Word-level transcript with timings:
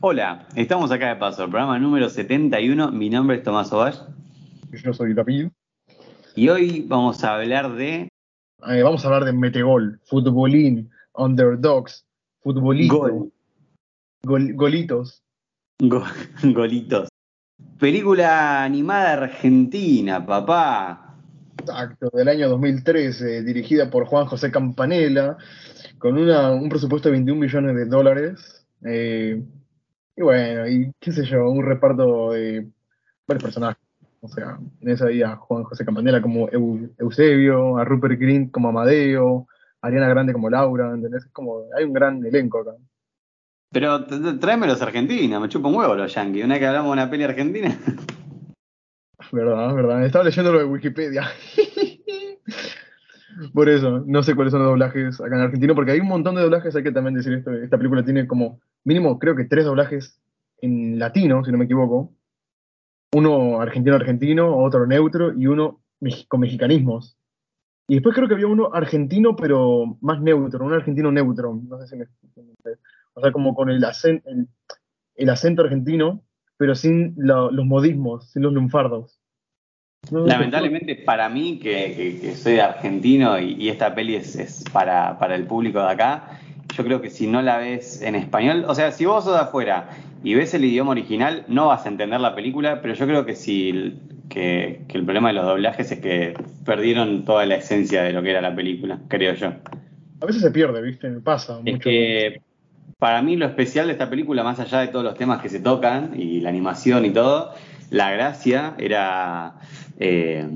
Hola, 0.00 0.46
estamos 0.56 0.90
acá 0.90 1.08
de 1.08 1.16
paso, 1.16 1.44
el 1.44 1.50
programa 1.50 1.78
número 1.78 2.08
71. 2.08 2.90
Mi 2.92 3.10
nombre 3.10 3.36
es 3.36 3.42
Tomás 3.42 3.72
Ovash. 3.72 3.98
Yo 4.72 4.92
soy 4.92 5.14
David. 5.14 5.48
Y 6.34 6.48
hoy 6.48 6.84
vamos 6.88 7.22
a 7.24 7.34
hablar 7.34 7.74
de. 7.74 8.08
Eh, 8.68 8.82
vamos 8.82 9.04
a 9.04 9.08
hablar 9.08 9.24
de 9.24 9.32
Metegol, 9.32 10.00
futbolín, 10.04 10.90
underdogs, 11.14 12.04
futbolito, 12.42 12.98
Gol. 12.98 13.32
gol- 14.22 14.52
golitos. 14.54 15.22
Go- 15.80 16.04
golitos. 16.44 17.08
Película 17.78 18.62
animada 18.62 19.12
argentina, 19.14 20.24
papá. 20.24 21.16
Exacto, 21.58 22.08
del 22.14 22.28
año 22.28 22.48
2013, 22.48 23.42
dirigida 23.42 23.90
por 23.90 24.06
Juan 24.06 24.24
José 24.26 24.50
Campanella, 24.50 25.36
con 25.98 26.16
una- 26.16 26.52
un 26.52 26.70
presupuesto 26.70 27.08
de 27.08 27.12
21 27.12 27.38
millones 27.40 27.76
de 27.76 27.84
dólares. 27.84 28.56
eh, 28.82 29.42
y 30.20 30.22
bueno, 30.22 30.68
y 30.68 30.92
qué 31.00 31.12
sé 31.12 31.24
yo, 31.24 31.48
un 31.50 31.64
reparto 31.64 32.32
de 32.32 32.68
varios 33.26 33.42
personajes. 33.42 33.82
O 34.20 34.28
sea, 34.28 34.58
en 34.82 34.88
esa 34.90 35.06
había 35.06 35.32
a 35.32 35.36
Juan 35.36 35.64
José 35.64 35.82
Campanella 35.84 36.20
como 36.20 36.46
Eu- 36.50 36.90
Eusebio, 36.98 37.78
a 37.78 37.84
Rupert 37.86 38.20
Grint 38.20 38.50
como 38.52 38.68
Amadeo, 38.68 39.46
a 39.80 39.86
Ariana 39.86 40.08
Grande 40.10 40.34
como 40.34 40.50
Laura, 40.50 40.90
¿entendés? 40.92 41.24
Es 41.24 41.30
como, 41.32 41.62
hay 41.74 41.84
un 41.84 41.94
gran 41.94 42.22
elenco 42.24 42.60
acá. 42.60 42.72
Pero 43.72 44.04
t- 44.04 44.18
t- 44.18 44.34
tráeme 44.34 44.66
los 44.66 44.82
argentinos, 44.82 45.40
me 45.40 45.48
chupa 45.48 45.68
un 45.68 45.76
huevo 45.76 45.94
los 45.94 46.12
yankees. 46.14 46.44
Una 46.44 46.54
vez 46.54 46.60
que 46.60 46.66
hablamos 46.66 46.88
de 46.90 46.92
una 47.02 47.10
peli 47.10 47.24
argentina. 47.24 47.74
Verdad, 49.32 49.72
verdad. 49.74 50.04
Estaba 50.04 50.24
leyendo 50.24 50.52
lo 50.52 50.58
de 50.58 50.64
Wikipedia. 50.64 51.22
Por 53.54 53.68
eso, 53.68 54.02
no 54.06 54.22
sé 54.22 54.34
cuáles 54.34 54.50
son 54.50 54.60
los 54.62 54.70
doblajes 54.70 55.20
acá 55.20 55.36
en 55.36 55.42
Argentina, 55.42 55.74
porque 55.74 55.92
hay 55.92 56.00
un 56.00 56.08
montón 56.08 56.34
de 56.34 56.42
doblajes, 56.42 56.74
hay 56.74 56.82
que 56.82 56.90
también 56.92 57.14
decir 57.14 57.32
esto. 57.32 57.52
Esta 57.52 57.76
película 57.78 58.04
tiene 58.04 58.26
como 58.26 58.60
mínimo, 58.84 59.18
creo 59.18 59.36
que 59.36 59.44
tres 59.44 59.64
doblajes 59.64 60.20
en 60.60 60.98
latino, 60.98 61.44
si 61.44 61.52
no 61.52 61.58
me 61.58 61.64
equivoco. 61.64 62.12
Uno 63.12 63.60
argentino-argentino, 63.60 64.56
otro 64.56 64.86
neutro 64.86 65.32
y 65.36 65.46
uno 65.46 65.80
con 66.28 66.40
mexicanismos. 66.40 67.16
Y 67.88 67.94
después 67.94 68.14
creo 68.14 68.28
que 68.28 68.34
había 68.34 68.46
uno 68.46 68.70
argentino, 68.72 69.34
pero 69.34 69.98
más 70.00 70.20
neutro, 70.20 70.64
un 70.64 70.72
argentino 70.72 71.10
neutro. 71.10 71.60
No 71.68 71.78
sé 71.80 71.88
si 71.88 71.96
me. 71.96 72.06
O 73.14 73.20
sea, 73.20 73.32
como 73.32 73.54
con 73.54 73.68
el, 73.68 73.82
acen- 73.82 74.22
el, 75.16 75.28
acento 75.28 75.62
argentino, 75.62 76.22
pero 76.56 76.76
sin 76.76 77.14
los 77.16 77.66
modismos, 77.66 78.30
sin 78.30 78.42
los 78.42 78.52
lunfardos. 78.52 79.20
Lamentablemente 80.10 80.96
para 80.96 81.28
mí, 81.28 81.58
que, 81.58 82.34
soy 82.36 82.60
argentino 82.60 83.38
y, 83.38 83.68
esta 83.68 83.94
peli 83.94 84.14
es, 84.14 84.36
es 84.36 84.64
para, 84.72 85.18
para 85.18 85.34
el 85.34 85.46
público 85.46 85.80
de 85.80 85.90
acá, 85.90 86.40
yo 86.74 86.84
creo 86.84 87.00
que 87.00 87.10
si 87.10 87.26
no 87.26 87.42
la 87.42 87.58
ves 87.58 88.02
en 88.02 88.14
español, 88.14 88.64
o 88.68 88.74
sea, 88.74 88.92
si 88.92 89.04
vos 89.06 89.24
sos 89.24 89.34
de 89.34 89.40
afuera 89.40 89.90
y 90.22 90.34
ves 90.34 90.54
el 90.54 90.64
idioma 90.64 90.92
original, 90.92 91.44
no 91.48 91.66
vas 91.68 91.84
a 91.86 91.88
entender 91.88 92.20
la 92.20 92.34
película, 92.34 92.80
pero 92.82 92.94
yo 92.94 93.06
creo 93.06 93.24
que 93.26 93.34
si 93.34 93.98
que, 94.28 94.84
que 94.88 94.98
el 94.98 95.04
problema 95.04 95.28
de 95.28 95.34
los 95.34 95.46
doblajes 95.46 95.90
es 95.92 96.00
que 96.00 96.34
perdieron 96.64 97.24
toda 97.24 97.46
la 97.46 97.56
esencia 97.56 98.02
de 98.02 98.12
lo 98.12 98.22
que 98.22 98.30
era 98.30 98.40
la 98.40 98.54
película, 98.54 99.00
creo 99.08 99.34
yo. 99.34 99.52
A 100.20 100.26
veces 100.26 100.42
se 100.42 100.50
pierde, 100.50 100.82
¿viste? 100.82 101.10
Pasa 101.20 101.60
Es 101.64 101.74
mucho. 101.74 101.80
que 101.80 102.42
para 102.98 103.22
mí 103.22 103.36
lo 103.36 103.46
especial 103.46 103.86
de 103.86 103.92
esta 103.92 104.10
película, 104.10 104.44
más 104.44 104.60
allá 104.60 104.80
de 104.80 104.88
todos 104.88 105.04
los 105.04 105.16
temas 105.16 105.40
que 105.42 105.48
se 105.48 105.60
tocan 105.60 106.12
y 106.20 106.40
la 106.40 106.50
animación 106.50 107.04
y 107.06 107.10
todo, 107.10 107.54
la 107.90 108.10
gracia 108.12 108.74
era 108.78 109.54
eh, 109.98 110.46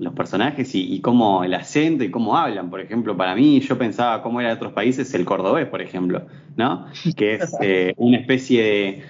los 0.00 0.14
personajes 0.14 0.74
y, 0.74 0.94
y 0.94 1.00
cómo 1.00 1.44
el 1.44 1.52
acento 1.54 2.02
y 2.02 2.10
cómo 2.10 2.36
hablan. 2.36 2.70
Por 2.70 2.80
ejemplo, 2.80 3.16
para 3.16 3.34
mí 3.34 3.60
yo 3.60 3.76
pensaba 3.76 4.22
cómo 4.22 4.40
era 4.40 4.50
en 4.50 4.56
otros 4.56 4.72
países 4.72 5.12
el 5.14 5.26
cordobés, 5.26 5.66
por 5.66 5.82
ejemplo, 5.82 6.26
¿no? 6.56 6.86
Que 7.16 7.34
es 7.34 7.54
eh, 7.60 7.92
una 7.98 8.16
especie 8.16 8.62
de, 8.62 9.02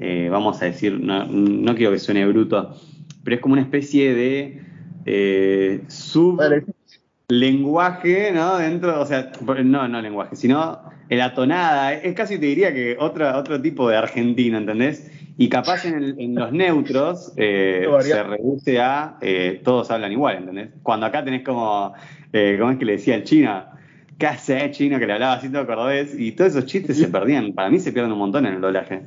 eh, 0.00 0.28
vamos 0.30 0.60
a 0.60 0.66
decir, 0.66 0.98
no, 0.98 1.24
no 1.26 1.74
quiero 1.76 1.92
que 1.92 2.00
suene 2.00 2.26
bruto, 2.26 2.76
pero 3.22 3.36
es 3.36 3.40
como 3.40 3.52
una 3.52 3.62
especie 3.62 4.14
de 4.14 4.62
eh, 5.06 5.84
sub 5.86 6.40
lenguaje, 7.28 8.32
¿no? 8.32 8.58
Dentro, 8.58 9.00
o 9.00 9.06
sea, 9.06 9.30
no, 9.64 9.86
no 9.86 10.02
lenguaje, 10.02 10.34
sino 10.34 10.80
la 11.08 11.34
tonada. 11.34 11.94
Es 11.94 12.14
casi 12.14 12.38
te 12.38 12.46
diría 12.46 12.74
que 12.74 12.96
otro, 12.98 13.36
otro 13.38 13.62
tipo 13.62 13.88
de 13.88 13.96
argentino, 13.96 14.58
¿entendés? 14.58 15.11
Y 15.42 15.48
capaz 15.48 15.84
en, 15.86 15.94
el- 15.94 16.20
en 16.20 16.36
los 16.36 16.52
neutros 16.52 17.32
eh, 17.36 17.84
se 18.02 18.22
reduce 18.22 18.78
a 18.80 19.16
eh, 19.20 19.60
todos 19.64 19.90
hablan 19.90 20.12
igual, 20.12 20.36
¿entendés? 20.36 20.70
Cuando 20.84 21.06
acá 21.06 21.24
tenés 21.24 21.42
como, 21.42 21.92
eh, 22.32 22.56
¿cómo 22.60 22.70
es 22.70 22.78
que 22.78 22.84
le 22.84 22.92
decía 22.92 23.16
el 23.16 23.24
chino? 23.24 23.64
¿Qué 24.18 24.26
hace 24.28 24.70
chino? 24.70 25.00
Que 25.00 25.06
le 25.08 25.14
hablaba 25.14 25.32
así 25.32 25.50
todo 25.50 25.66
cordobés. 25.66 26.16
Y 26.16 26.30
todos 26.30 26.52
esos 26.52 26.66
chistes 26.66 26.96
se 26.96 27.08
perdían. 27.08 27.54
Para 27.54 27.70
mí 27.70 27.80
se 27.80 27.90
pierden 27.90 28.12
un 28.12 28.18
montón 28.18 28.46
en 28.46 28.54
el 28.54 28.60
doblaje. 28.60 29.02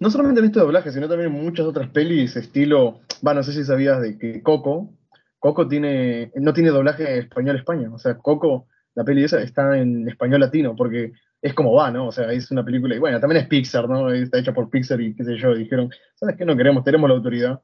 No 0.00 0.08
solamente 0.08 0.40
en 0.40 0.46
este 0.46 0.60
doblaje, 0.60 0.90
sino 0.92 1.08
también 1.08 1.30
en 1.30 1.44
muchas 1.44 1.66
otras 1.66 1.90
pelis, 1.90 2.34
estilo. 2.36 3.00
Va, 3.26 3.34
no 3.34 3.42
sé 3.42 3.52
si 3.52 3.64
sabías 3.64 4.00
de 4.00 4.16
que 4.16 4.42
Coco. 4.42 4.94
Coco 5.38 5.68
tiene. 5.68 6.30
No 6.36 6.54
tiene 6.54 6.70
doblaje 6.70 7.18
español-España. 7.18 7.90
O 7.92 7.98
sea, 7.98 8.16
Coco, 8.16 8.66
la 8.94 9.04
peli 9.04 9.24
esa, 9.24 9.42
está 9.42 9.76
en 9.76 10.08
español 10.08 10.40
latino, 10.40 10.74
porque 10.74 11.12
es 11.42 11.54
como 11.54 11.74
va, 11.74 11.90
¿no? 11.90 12.06
O 12.06 12.12
sea, 12.12 12.32
es 12.32 12.50
una 12.52 12.64
película. 12.64 12.94
Y 12.94 13.00
bueno, 13.00 13.18
también 13.20 13.42
es 13.42 13.48
Pixar, 13.48 13.88
¿no? 13.88 14.10
Está 14.10 14.38
hecha 14.38 14.54
por 14.54 14.70
Pixar 14.70 15.00
y 15.00 15.14
qué 15.14 15.24
sé 15.24 15.36
yo. 15.36 15.54
Dijeron, 15.54 15.90
¿sabes 16.14 16.36
qué? 16.36 16.44
No 16.44 16.56
queremos, 16.56 16.84
tenemos 16.84 17.10
la 17.10 17.16
autoridad. 17.16 17.60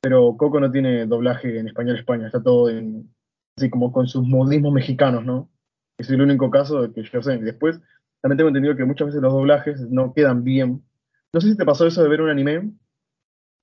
Pero 0.00 0.36
Coco 0.36 0.60
no 0.60 0.70
tiene 0.70 1.06
doblaje 1.06 1.58
en 1.58 1.66
español-España. 1.66 2.26
Está 2.26 2.42
todo 2.42 2.70
en. 2.70 3.12
Así 3.58 3.68
como 3.68 3.90
con 3.90 4.06
sus 4.06 4.26
modismos 4.26 4.72
mexicanos, 4.72 5.24
¿no? 5.24 5.50
Es 5.98 6.10
el 6.10 6.22
único 6.22 6.50
caso 6.50 6.92
que 6.92 7.02
yo 7.02 7.22
sé. 7.22 7.38
Después, 7.38 7.80
también 8.20 8.36
tengo 8.36 8.48
entendido 8.48 8.76
que 8.76 8.84
muchas 8.84 9.06
veces 9.06 9.22
los 9.22 9.32
doblajes 9.32 9.80
no 9.90 10.12
quedan 10.12 10.44
bien. 10.44 10.84
No 11.32 11.40
sé 11.40 11.50
si 11.50 11.56
te 11.56 11.64
pasó 11.64 11.86
eso 11.86 12.02
de 12.02 12.08
ver 12.08 12.20
un 12.20 12.30
anime 12.30 12.70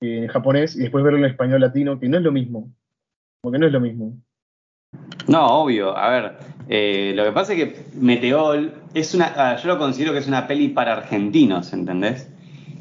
eh, 0.02 0.24
en 0.24 0.28
japonés 0.28 0.76
y 0.76 0.80
después 0.80 1.04
verlo 1.04 1.20
en 1.20 1.26
español 1.26 1.60
latino, 1.60 1.98
que 1.98 2.08
no 2.08 2.18
es 2.18 2.22
lo 2.22 2.32
mismo. 2.32 2.70
Como 3.40 3.52
que 3.52 3.58
no 3.58 3.66
es 3.66 3.72
lo 3.72 3.80
mismo. 3.80 4.20
No, 5.28 5.46
obvio. 5.46 5.96
A 5.96 6.10
ver, 6.10 6.38
eh, 6.68 7.12
lo 7.14 7.24
que 7.24 7.32
pasa 7.32 7.52
es 7.52 7.58
que 7.58 7.84
Meteor 7.94 8.72
es 8.94 9.14
una. 9.14 9.32
ah, 9.36 9.56
yo 9.56 9.68
lo 9.68 9.78
considero 9.78 10.12
que 10.12 10.18
es 10.18 10.28
una 10.28 10.46
peli 10.46 10.68
para 10.68 10.94
argentinos, 10.94 11.72
¿entendés? 11.72 12.28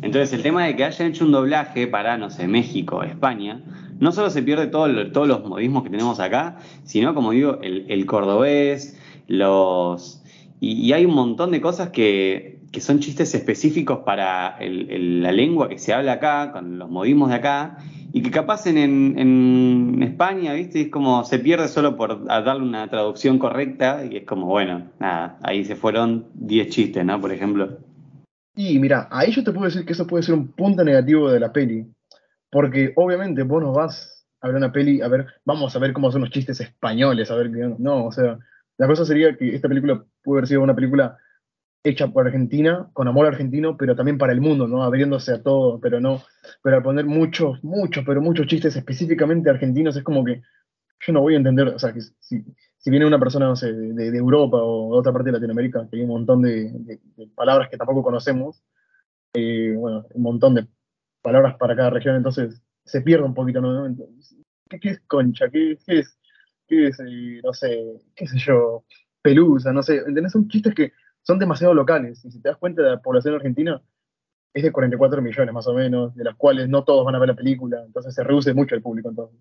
Entonces, 0.01 0.33
el 0.33 0.43
tema 0.43 0.65
de 0.65 0.75
que 0.75 0.83
hayan 0.83 1.09
hecho 1.09 1.25
un 1.25 1.31
doblaje 1.31 1.87
para, 1.87 2.17
no 2.17 2.29
sé, 2.29 2.47
México, 2.47 3.03
España, 3.03 3.61
no 3.99 4.11
solo 4.11 4.29
se 4.29 4.43
pierde 4.43 4.67
todos 4.67 4.89
los 5.27 5.45
modismos 5.45 5.83
que 5.83 5.89
tenemos 5.89 6.19
acá, 6.19 6.57
sino, 6.83 7.13
como 7.13 7.31
digo, 7.31 7.59
el, 7.61 8.05
cordobés, 8.05 8.99
los. 9.27 10.21
Y, 10.59 10.91
hay 10.91 11.05
un 11.05 11.13
montón 11.13 11.51
de 11.51 11.61
cosas 11.61 11.89
que, 11.89 12.59
que 12.71 12.81
son 12.81 12.99
chistes 12.99 13.33
específicos 13.33 13.99
para 13.99 14.57
la 14.59 15.31
lengua 15.31 15.69
que 15.69 15.79
se 15.79 15.93
habla 15.93 16.13
acá, 16.13 16.51
con 16.51 16.79
los 16.79 16.89
modismos 16.89 17.29
de 17.29 17.35
acá, 17.35 17.77
y 18.13 18.21
que 18.21 18.29
capaz 18.29 18.67
en, 18.67 18.77
en- 18.77 20.03
España, 20.03 20.53
¿viste? 20.53 20.81
Es 20.81 20.89
como 20.89 21.23
se 21.23 21.39
pierde 21.39 21.67
solo 21.67 21.95
por 21.97 22.25
darle 22.25 22.61
una 22.61 22.87
traducción 22.87 23.39
correcta, 23.39 24.05
y 24.05 24.17
es 24.17 24.25
como, 24.25 24.45
bueno, 24.45 24.91
nada, 24.99 25.39
ahí 25.41 25.65
se 25.65 25.75
fueron 25.75 26.27
10 26.35 26.69
chistes, 26.69 27.03
¿no? 27.03 27.19
Por 27.19 27.31
ejemplo. 27.31 27.79
Y 28.55 28.77
mira, 28.77 29.07
ahí 29.09 29.31
yo 29.31 29.43
te 29.43 29.51
puedo 29.51 29.65
decir 29.65 29.83
que 29.83 29.93
eso 29.93 30.05
puede 30.05 30.23
ser 30.23 30.35
un 30.35 30.51
punto 30.51 30.83
negativo 30.83 31.31
de 31.31 31.39
la 31.39 31.51
peli. 31.51 31.87
Porque 32.51 32.93
obviamente 32.95 33.41
vos 33.41 33.63
no 33.63 33.73
vas 33.73 34.27
a 34.41 34.47
ver 34.47 34.57
una 34.57 34.71
peli, 34.71 35.01
a 35.01 35.07
ver, 35.07 35.25
vamos 35.43 35.75
a 35.75 35.79
ver 35.79 35.91
cómo 35.91 36.11
son 36.11 36.21
los 36.21 36.29
chistes 36.29 36.59
españoles, 36.61 37.31
a 37.31 37.35
ver. 37.35 37.49
No, 37.79 38.05
o 38.05 38.11
sea, 38.11 38.37
la 38.77 38.87
cosa 38.87 39.05
sería 39.05 39.35
que 39.35 39.55
esta 39.55 39.67
película 39.67 40.05
puede 40.23 40.39
haber 40.39 40.47
sido 40.47 40.61
una 40.61 40.75
película 40.75 41.17
hecha 41.83 42.07
por 42.07 42.25
Argentina, 42.25 42.89
con 42.93 43.07
amor 43.07 43.27
argentino, 43.27 43.75
pero 43.77 43.95
también 43.95 44.17
para 44.17 44.31
el 44.31 44.41
mundo, 44.41 44.67
¿no? 44.67 44.83
Abriéndose 44.83 45.33
a 45.33 45.43
todo, 45.43 45.79
pero 45.79 45.99
no. 45.99 46.21
Pero 46.61 46.77
al 46.77 46.83
poner 46.83 47.05
muchos, 47.05 47.63
muchos, 47.63 48.05
pero 48.05 48.21
muchos 48.21 48.47
chistes 48.47 48.75
específicamente 48.75 49.49
argentinos, 49.49 49.95
es 49.97 50.03
como 50.03 50.23
que 50.23 50.41
yo 51.05 51.13
no 51.13 51.21
voy 51.21 51.33
a 51.33 51.37
entender, 51.37 51.67
o 51.67 51.79
sea, 51.79 51.91
que 51.93 52.01
si, 52.01 52.45
si 52.77 52.89
viene 52.89 53.05
una 53.05 53.19
persona, 53.19 53.47
no 53.47 53.55
sé, 53.55 53.73
de, 53.73 54.17
Europa 54.17 54.57
o 54.57 54.93
de 54.93 54.99
otra 54.99 55.11
parte 55.11 55.27
de 55.27 55.33
Latinoamérica, 55.33 55.87
que 55.89 55.97
hay 55.97 56.03
un 56.03 56.09
montón 56.09 56.41
de, 56.41 56.99
palabras 57.35 57.69
que 57.69 57.77
tampoco 57.77 58.03
conocemos, 58.03 58.63
eh, 59.33 59.73
bueno, 59.77 60.05
un 60.13 60.21
montón 60.21 60.55
de 60.55 60.67
palabras 61.21 61.55
para 61.57 61.75
cada 61.75 61.89
región, 61.89 62.15
entonces 62.15 62.61
se 62.85 63.01
pierde 63.01 63.25
un 63.25 63.33
poquito, 63.33 63.61
¿no? 63.61 63.93
¿qué, 64.69 64.89
es 64.89 64.99
concha? 65.07 65.49
¿Qué, 65.49 65.77
qué 65.85 65.99
es, 65.99 66.17
qué 66.67 66.87
es 66.87 66.99
eh, 66.99 67.41
no 67.43 67.53
sé, 67.53 67.83
qué 68.15 68.27
sé 68.27 68.37
yo, 68.39 68.83
pelusa? 69.21 69.73
No 69.73 69.83
sé, 69.83 69.97
¿entendés? 69.97 70.31
Son 70.31 70.47
chistes 70.47 70.73
que 70.73 70.91
son 71.23 71.39
demasiado 71.39 71.73
locales, 71.73 72.23
y 72.25 72.31
si 72.31 72.39
te 72.41 72.49
das 72.49 72.57
cuenta 72.57 72.83
de 72.83 72.91
la 72.91 73.01
población 73.01 73.35
argentina, 73.35 73.81
es 74.53 74.63
de 74.63 74.71
44 74.71 75.21
millones 75.21 75.53
más 75.53 75.67
o 75.67 75.73
menos, 75.73 76.15
de 76.15 76.23
las 76.23 76.35
cuales 76.35 76.69
no 76.69 76.83
todos 76.83 77.05
van 77.05 77.15
a 77.15 77.19
ver 77.19 77.29
la 77.29 77.35
película, 77.35 77.81
entonces 77.85 78.13
se 78.13 78.23
reduce 78.23 78.53
mucho 78.53 78.75
el 78.75 78.81
público 78.81 79.09
entonces. 79.09 79.39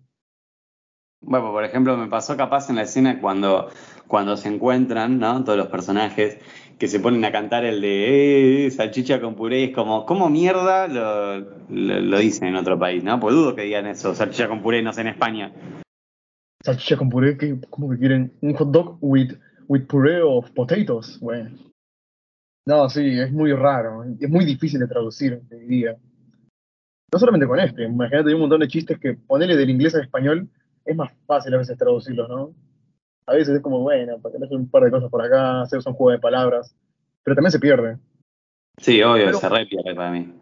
Bueno, 1.25 1.51
por 1.51 1.63
ejemplo, 1.63 1.95
me 1.95 2.07
pasó 2.07 2.35
capaz 2.35 2.69
en 2.69 2.75
la 2.75 2.81
escena 2.81 3.21
cuando, 3.21 3.69
cuando 4.07 4.35
se 4.35 4.49
encuentran, 4.49 5.19
¿no? 5.19 5.43
Todos 5.43 5.57
los 5.57 5.67
personajes 5.67 6.37
que 6.77 6.87
se 6.89 6.99
ponen 6.99 7.23
a 7.23 7.31
cantar 7.31 7.63
el 7.63 7.79
de 7.79 8.65
eh, 8.65 8.71
salchicha 8.71 9.21
con 9.21 9.35
puré, 9.35 9.65
es 9.65 9.75
como, 9.75 10.05
¿cómo 10.05 10.29
mierda 10.29 10.87
lo, 10.89 11.39
lo, 11.69 11.99
lo 12.01 12.17
dicen 12.17 12.49
en 12.49 12.55
otro 12.55 12.77
país, 12.77 13.03
no? 13.03 13.19
Pues 13.21 13.35
dudo 13.35 13.55
que 13.55 13.61
digan 13.61 13.87
eso, 13.87 14.13
salchicha 14.13 14.49
con 14.49 14.61
puré, 14.61 14.81
no 14.81 14.91
sé, 14.91 15.01
en 15.01 15.07
España. 15.07 15.53
Salchicha 16.61 16.97
con 16.97 17.09
puré, 17.09 17.37
¿qué, 17.37 17.57
¿cómo 17.69 17.89
que 17.89 17.97
quieren? 17.97 18.33
¿Un 18.41 18.53
hot 18.55 18.71
dog 18.71 18.97
with, 18.99 19.31
with 19.67 19.85
puree 19.87 20.21
of 20.21 20.51
potatoes? 20.51 21.19
Bueno. 21.21 21.51
No, 22.65 22.89
sí, 22.89 23.19
es 23.19 23.31
muy 23.31 23.51
raro. 23.53 24.03
Es 24.19 24.29
muy 24.29 24.45
difícil 24.45 24.79
de 24.79 24.87
traducir, 24.87 25.41
te 25.49 25.57
diría. 25.57 25.97
No 27.11 27.19
solamente 27.19 27.47
con 27.47 27.59
este, 27.59 27.83
imagínate, 27.83 28.29
hay 28.29 28.33
un 28.35 28.41
montón 28.41 28.61
de 28.61 28.67
chistes 28.67 28.97
que 28.99 29.13
ponerle 29.13 29.55
del 29.55 29.69
inglés 29.69 29.93
al 29.95 30.01
español 30.01 30.49
es 30.85 30.95
más 30.95 31.11
fácil 31.25 31.53
a 31.53 31.57
veces 31.57 31.77
traducirlos, 31.77 32.27
¿no? 32.27 32.53
A 33.25 33.33
veces 33.33 33.55
es 33.55 33.61
como, 33.61 33.79
bueno, 33.79 34.19
para 34.19 34.33
tener 34.33 34.49
un 34.51 34.69
par 34.69 34.83
de 34.83 34.91
cosas 34.91 35.09
por 35.09 35.21
acá, 35.21 35.61
hacer 35.61 35.79
un 35.85 35.93
juego 35.93 36.11
de 36.11 36.19
palabras, 36.19 36.75
pero 37.23 37.35
también 37.35 37.51
se 37.51 37.59
pierde. 37.59 37.97
Sí, 38.77 39.01
obvio, 39.01 39.33
se 39.33 39.47
re 39.47 39.65
pierde 39.65 39.95
para 39.95 40.11
mí. 40.11 40.33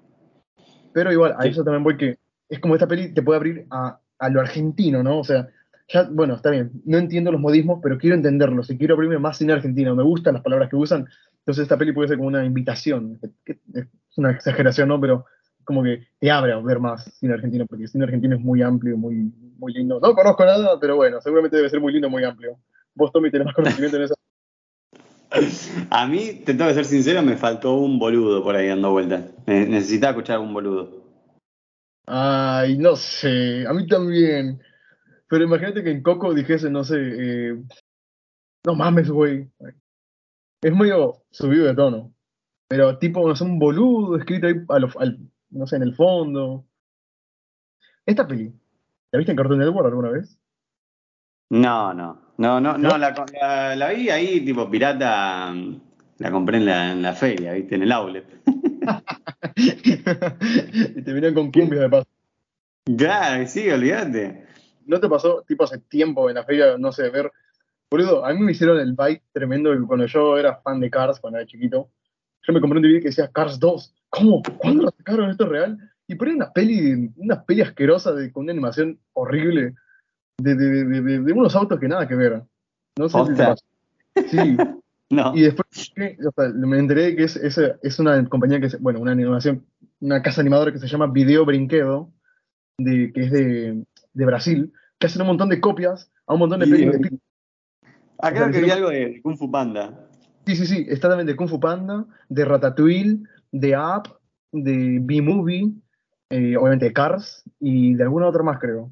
Pero 0.94 1.12
igual, 1.12 1.35
a 1.38 1.45
eso 1.45 1.63
también 1.63 1.83
voy 1.83 1.97
que 1.97 2.18
es 2.50 2.59
como 2.59 2.75
esta 2.75 2.88
peli 2.88 3.13
te 3.13 3.21
puede 3.21 3.38
abrir 3.38 3.68
a, 3.69 4.00
a 4.18 4.29
lo 4.29 4.39
argentino, 4.39 5.03
¿no? 5.03 5.19
O 5.19 5.23
sea, 5.23 5.50
ya, 5.88 6.07
bueno, 6.09 6.35
está 6.35 6.50
bien, 6.50 6.71
no 6.85 6.97
entiendo 6.97 7.31
los 7.31 7.41
modismos, 7.41 7.79
pero 7.83 7.97
quiero 7.97 8.15
entenderlos 8.15 8.69
y 8.69 8.77
quiero 8.77 8.95
abrirme 8.95 9.19
más 9.19 9.38
cine 9.38 9.53
argentino. 9.53 9.95
Me 9.95 10.03
gustan 10.03 10.33
las 10.35 10.44
palabras 10.44 10.69
que 10.69 10.75
usan, 10.75 11.07
entonces 11.42 11.64
esta 11.64 11.78
peli 11.78 11.92
puede 11.92 12.08
ser 12.08 12.18
como 12.18 12.28
una 12.28 12.46
invitación. 12.46 13.20
Es 13.46 13.88
una 14.18 14.32
exageración, 14.32 14.90
¿no? 14.90 15.02
Pero 15.02 15.26
como 15.64 15.84
que 15.84 16.08
te 16.20 16.30
abre 16.30 16.54
a 16.54 16.60
ver 16.60 16.80
más 16.80 17.04
cine 17.18 17.34
argentino, 17.34 17.66
porque 17.66 17.84
el 17.84 17.90
cine 17.90 18.04
argentino 18.04 18.36
es 18.36 18.42
muy 18.42 18.62
amplio, 18.62 18.96
muy, 18.98 19.32
muy 19.58 19.74
lindo. 19.74 20.00
No 20.00 20.14
conozco 20.14 20.46
nada, 20.46 20.80
pero 20.80 20.96
bueno, 20.96 21.20
seguramente 21.20 21.58
debe 21.58 21.70
ser 21.70 21.82
muy 21.82 21.94
lindo, 21.94 22.10
muy 22.10 22.24
amplio. 22.24 22.58
Vos, 22.94 23.12
Tommy, 23.12 23.32
tenés 23.32 23.46
más 23.46 23.56
conocimiento 23.56 23.98
en 23.98 24.04
eso. 24.04 24.14
A 25.90 26.08
mí, 26.08 26.42
te 26.46 26.54
tengo 26.54 26.68
que 26.68 26.76
ser 26.76 26.86
sincero, 26.86 27.22
me 27.22 27.38
faltó 27.38 27.76
un 27.76 27.98
boludo 27.98 28.44
por 28.44 28.56
ahí 28.56 28.68
dando 28.68 28.92
vueltas. 28.92 29.24
Necesitaba 29.48 30.12
escuchar 30.12 30.40
un 30.40 30.54
boludo. 30.54 31.02
Ay, 32.06 32.78
no 32.78 32.96
sé, 32.96 33.66
a 33.66 33.74
mí 33.74 33.88
también. 33.88 34.62
Pero 35.30 35.46
imagínate 35.46 35.84
que 35.84 35.92
en 35.92 36.04
Coco 36.04 36.34
dijese, 36.34 36.70
no 36.70 36.84
sé, 36.84 36.98
eh, 37.00 37.64
no 38.66 38.76
mames, 38.76 39.10
güey. 39.10 39.48
Es 40.62 40.75
medio 40.75 41.24
subido 41.31 41.66
de 41.66 41.75
tono. 41.75 42.13
Pero 42.68 42.98
tipo, 43.00 43.28
no 43.28 43.36
sé, 43.36 43.44
un 43.44 43.60
boludo 43.60 44.16
escrito 44.18 44.48
ahí 44.48 44.54
al, 44.69 45.19
no 45.50 45.68
sé, 45.68 45.75
en 45.75 45.84
el 45.84 45.96
fondo. 45.96 46.66
Esta 48.06 48.28
peli, 48.28 48.54
¿la 49.12 49.18
viste 49.18 49.31
en 49.31 49.38
Cartoon 49.38 49.60
Network 49.60 49.88
alguna 49.88 50.10
vez? 50.10 50.38
No, 51.50 51.94
no. 51.94 52.31
No, 52.38 52.60
no, 52.60 52.75
no, 52.78 52.98
la, 52.98 53.75
la, 53.75 53.90
vi 53.90 54.10
ahí 54.10 54.44
tipo 54.44 54.68
pirata, 54.68 55.54
la 56.18 56.31
compré 56.31 56.58
en 56.58 56.66
la, 56.66 56.92
en 56.92 57.04
la 57.04 57.14
feria, 57.14 57.54
viste, 57.54 57.75
en 57.75 57.84
el 57.84 57.92
outlet. 57.92 58.25
y 59.56 61.02
te 61.04 61.14
vinieron 61.14 61.36
con 61.36 61.52
cumbias 61.52 61.81
de 61.81 61.90
paso. 61.90 62.07
Claro, 62.98 63.46
sí, 63.46 63.69
olvídate. 63.69 64.48
¿No 64.88 65.00
te 65.00 65.07
pasó, 65.07 65.44
tipo, 65.48 65.66
hace 65.66 65.78
tiempo 65.78 66.30
en 66.30 66.36
la 66.36 66.44
feria, 66.44 66.78
no 66.80 66.92
sé, 66.92 67.10
ver... 67.12 67.31
Boludo, 67.92 68.26
a 68.26 68.34
mí 68.34 68.40
me 68.40 68.54
hicieron 68.54 68.80
el 68.80 68.94
bite 68.94 69.22
tremendo 69.34 69.70
cuando 69.86 70.06
yo 70.06 70.38
era 70.38 70.56
fan 70.62 70.80
de 70.80 70.90
Cars, 70.90 71.20
cuando 71.20 71.40
era 71.40 71.46
chiquito. 71.46 71.90
Yo 72.44 72.54
me 72.54 72.62
compré 72.62 72.80
un 72.80 72.84
DVD 72.84 73.02
que 73.02 73.10
decía 73.10 73.30
Cars 73.30 73.60
2. 73.60 73.94
¿Cómo? 74.10 74.42
¿Cuándo 74.60 74.84
lo 74.84 74.92
sacaron? 74.92 75.30
¿Esto 75.30 75.44
es 75.44 75.50
real? 75.50 75.78
Y 76.08 76.16
ponían 76.16 76.38
una 76.38 76.54
peli, 76.54 77.12
una 77.18 77.44
peli 77.44 77.62
asquerosa 77.62 78.14
de, 78.14 78.32
con 78.32 78.44
una 78.44 78.54
animación 78.54 78.98
horrible 79.12 79.76
de, 80.38 80.56
de, 80.56 80.86
de, 80.86 81.20
de, 81.20 81.34
unos 81.34 81.54
autos 81.54 81.80
que 81.82 81.90
nada 81.90 82.08
que 82.08 82.16
ver. 82.16 82.42
No 82.98 83.10
sé 83.10 83.18
si 83.26 83.34
te. 83.34 84.30
Sí. 84.30 84.58
no. 85.10 85.36
Y 85.36 85.42
después 85.42 85.68
o 86.26 86.32
sea, 86.32 86.50
me 86.54 86.80
enteré 86.80 87.18
que 87.18 87.24
es, 87.24 87.36
es, 87.36 87.58
es, 87.58 88.00
una 88.00 88.26
compañía 88.30 88.62
que 88.62 88.68
es, 88.68 88.80
bueno, 88.80 89.02
una 89.02 89.12
animación, 89.12 89.66
una 90.00 90.22
casa 90.22 90.40
animadora 90.40 90.72
que 90.72 90.80
se 90.80 90.88
llama 90.88 91.08
Video 91.08 91.46
Brinquedo, 91.46 92.10
de, 92.78 93.12
que 93.14 93.22
es 93.22 93.32
de, 93.32 93.86
Brasil, 94.14 94.72
que 94.98 95.08
hacen 95.08 95.22
un 95.24 95.28
montón 95.28 95.50
de 95.50 95.60
copias 95.60 96.10
a 96.26 96.34
un 96.34 96.40
montón 96.40 96.62
de 96.62 96.68
películas. 96.68 97.12
Ah, 98.21 98.31
creo 98.31 98.51
que 98.51 98.62
vi 98.62 98.69
algo 98.69 98.89
de 98.89 99.21
Kung 99.21 99.38
Fu 99.38 99.50
Panda. 99.50 100.07
Sí, 100.45 100.56
sí, 100.56 100.65
sí, 100.65 100.85
está 100.89 101.09
también 101.09 101.27
de 101.27 101.35
Kung 101.35 101.50
Fu 101.50 101.59
Panda, 101.59 102.06
de 102.29 102.45
Ratatouille, 102.45 103.19
de 103.51 103.77
Up, 103.77 104.18
de 104.51 105.00
B-Movie, 105.01 105.71
eh, 106.29 106.56
obviamente 106.57 106.85
de 106.85 106.94
Cars 106.94 107.44
y 107.59 107.94
de 107.95 108.03
alguna 108.03 108.27
otra 108.27 108.44
más, 108.44 108.59
creo. 108.59 108.91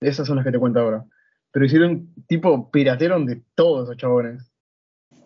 Esas 0.00 0.26
son 0.26 0.36
las 0.36 0.44
que 0.44 0.52
te 0.52 0.58
cuento 0.58 0.80
ahora. 0.80 1.04
Pero 1.50 1.66
hicieron, 1.66 2.08
tipo, 2.26 2.70
piratearon 2.70 3.26
de 3.26 3.42
todos 3.54 3.84
esos 3.84 3.96
chabones. 3.96 4.50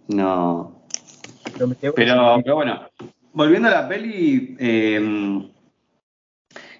No. 0.09 0.83
Pero, 1.81 1.95
pero, 1.95 2.55
bueno, 2.55 2.89
volviendo 3.33 3.69
a 3.69 3.73
la 3.73 3.89
peli, 3.89 4.57
eh, 4.59 5.51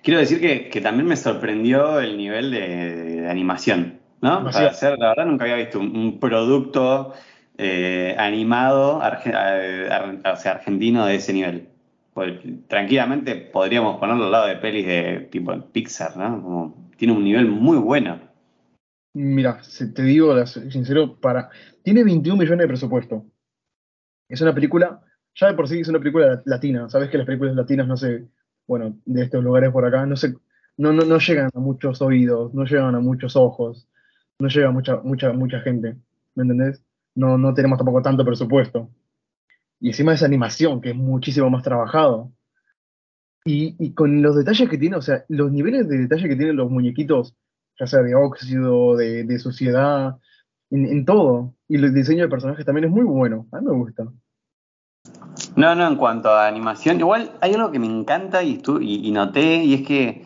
quiero 0.03 0.21
decir 0.21 0.41
que, 0.71 0.81
también 0.81 1.07
me 1.07 1.17
sorprendió 1.17 2.01
el 2.01 2.17
nivel 2.17 2.51
de, 2.51 3.27
animación, 3.29 4.01
¿no? 4.21 4.45
Para 4.45 4.73
ser, 4.73 4.99
la 4.99 5.09
verdad, 5.09 5.27
nunca 5.27 5.45
había 5.45 5.57
visto 5.57 5.79
un, 5.79 6.19
producto 6.21 7.13
eh, 7.59 8.15
animado 8.19 9.01
eh, 9.25 9.89
argentino 10.25 11.07
de 11.07 11.15
ese 11.15 11.33
nivel. 11.33 11.69
Pues, 12.15 12.39
tranquilamente 12.69 13.37
podríamos 13.37 13.99
ponerlo 13.99 14.25
al 14.25 14.33
lado 14.33 14.47
de 14.47 14.57
pelis 14.57 14.87
de 14.87 15.29
tipo 15.31 15.55
Pixar, 15.73 16.17
¿no? 16.17 16.43
Como, 16.43 16.91
tiene 16.97 17.13
un 17.13 17.25
nivel 17.25 17.47
muy 17.47 17.77
bueno. 17.77 18.21
Mira, 19.15 19.61
te 19.95 20.03
digo 20.03 20.47
sincero, 20.47 21.17
para 21.21 21.51
tiene 21.83 22.05
21 22.05 22.39
millones 22.39 22.65
de 22.65 22.69
presupuesto. 22.69 23.25
Es 24.29 24.41
una 24.41 24.55
película, 24.55 25.01
ya 25.35 25.49
de 25.49 25.55
por 25.55 25.69
sí 25.69 25.81
es 25.81 25.89
una 25.89 25.99
película 25.99 26.43
latina. 26.45 26.89
Sabes 26.89 27.11
que 27.11 27.19
las 27.19 27.27
películas 27.27 27.55
latinas 27.55 27.87
no 27.87 27.97
se 27.97 28.27
bueno, 28.67 28.99
de 29.05 29.23
estos 29.23 29.43
lugares 29.43 29.71
por 29.71 29.85
acá, 29.85 30.07
no, 30.07 30.17
sé, 30.17 30.35
no, 30.77 30.93
no, 30.93 31.05
no 31.05 31.19
llegan 31.19 31.51
a 31.55 31.59
muchos 31.59 32.03
oídos, 32.03 32.53
no 32.55 32.65
llegan 32.65 32.95
a 32.95 33.01
muchos 33.01 33.37
ojos, 33.37 33.89
no 34.39 34.49
llega 34.49 34.71
mucha, 34.71 34.97
mucha, 34.97 35.33
mucha 35.33 35.61
gente, 35.61 35.97
¿me 36.35 36.43
entendés? 36.43 36.83
No, 37.15 37.39
no 37.39 37.55
tenemos 37.55 37.79
tampoco 37.79 38.03
tanto 38.03 38.25
presupuesto. 38.25 38.91
Y 39.81 39.89
encima 39.89 40.15
esa 40.15 40.27
animación, 40.27 40.81
que 40.81 40.91
es 40.91 40.97
muchísimo 40.97 41.49
más 41.51 41.63
trabajado. 41.63 42.33
Y, 43.45 43.77
y, 43.79 43.95
con 43.95 44.23
los 44.23 44.37
detalles 44.37 44.69
que 44.69 44.79
tiene, 44.79 44.97
o 44.97 45.03
sea, 45.03 45.25
los 45.29 45.53
niveles 45.53 45.89
de 45.89 45.99
detalle 45.99 46.29
que 46.29 46.37
tienen 46.37 46.57
los 46.57 46.71
muñequitos, 46.71 47.37
ya 47.79 47.87
sea 47.87 48.03
de 48.03 48.15
óxido, 48.15 48.97
de, 48.97 49.25
de 49.25 49.39
suciedad, 49.39 50.19
en, 50.71 51.05
todo. 51.05 51.55
Y 51.69 51.77
el 51.77 51.95
diseño 51.95 52.23
de 52.23 52.29
personajes 52.29 52.65
también 52.65 52.87
es 52.87 52.91
muy 52.91 53.05
bueno. 53.05 53.47
A 53.53 53.61
mí 53.61 53.67
me 53.67 53.73
gusta. 53.73 54.05
No, 55.55 55.75
no, 55.75 55.87
en 55.87 55.97
cuanto 55.97 56.31
a 56.31 56.47
animación, 56.47 56.99
igual 56.99 57.33
hay 57.41 57.55
algo 57.55 57.71
que 57.71 57.79
me 57.79 57.87
encanta 57.87 58.43
y, 58.43 58.61
y, 58.81 59.11
noté, 59.13 59.65
y 59.65 59.75
es 59.75 59.87
que 59.87 60.25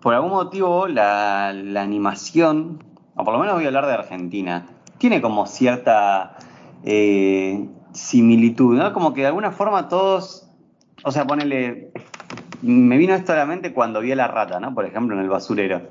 por 0.00 0.14
algún 0.14 0.30
motivo 0.30 0.86
la, 0.88 1.48
animación, 1.48 2.82
o 3.16 3.24
por 3.24 3.32
lo 3.32 3.40
menos 3.40 3.54
voy 3.54 3.64
a 3.64 3.68
hablar 3.68 3.86
de 3.86 3.94
Argentina, 3.94 4.66
tiene 4.98 5.20
como 5.20 5.46
cierta 5.46 6.36
eh, 6.84 7.66
similitud, 7.92 8.76
¿no? 8.76 8.92
Como 8.92 9.14
que 9.14 9.22
de 9.22 9.28
alguna 9.28 9.50
forma 9.50 9.88
todos, 9.88 10.48
o 11.04 11.10
sea, 11.10 11.26
ponele, 11.26 11.92
me 12.62 12.96
vino 12.96 13.14
esto 13.14 13.32
a 13.32 13.36
la 13.36 13.46
mente 13.46 13.72
cuando 13.72 14.00
vi 14.00 14.12
a 14.12 14.16
la 14.16 14.28
rata, 14.28 14.60
¿no? 14.60 14.74
Por 14.74 14.84
ejemplo, 14.84 15.16
en 15.16 15.22
el 15.22 15.28
basurero 15.28 15.82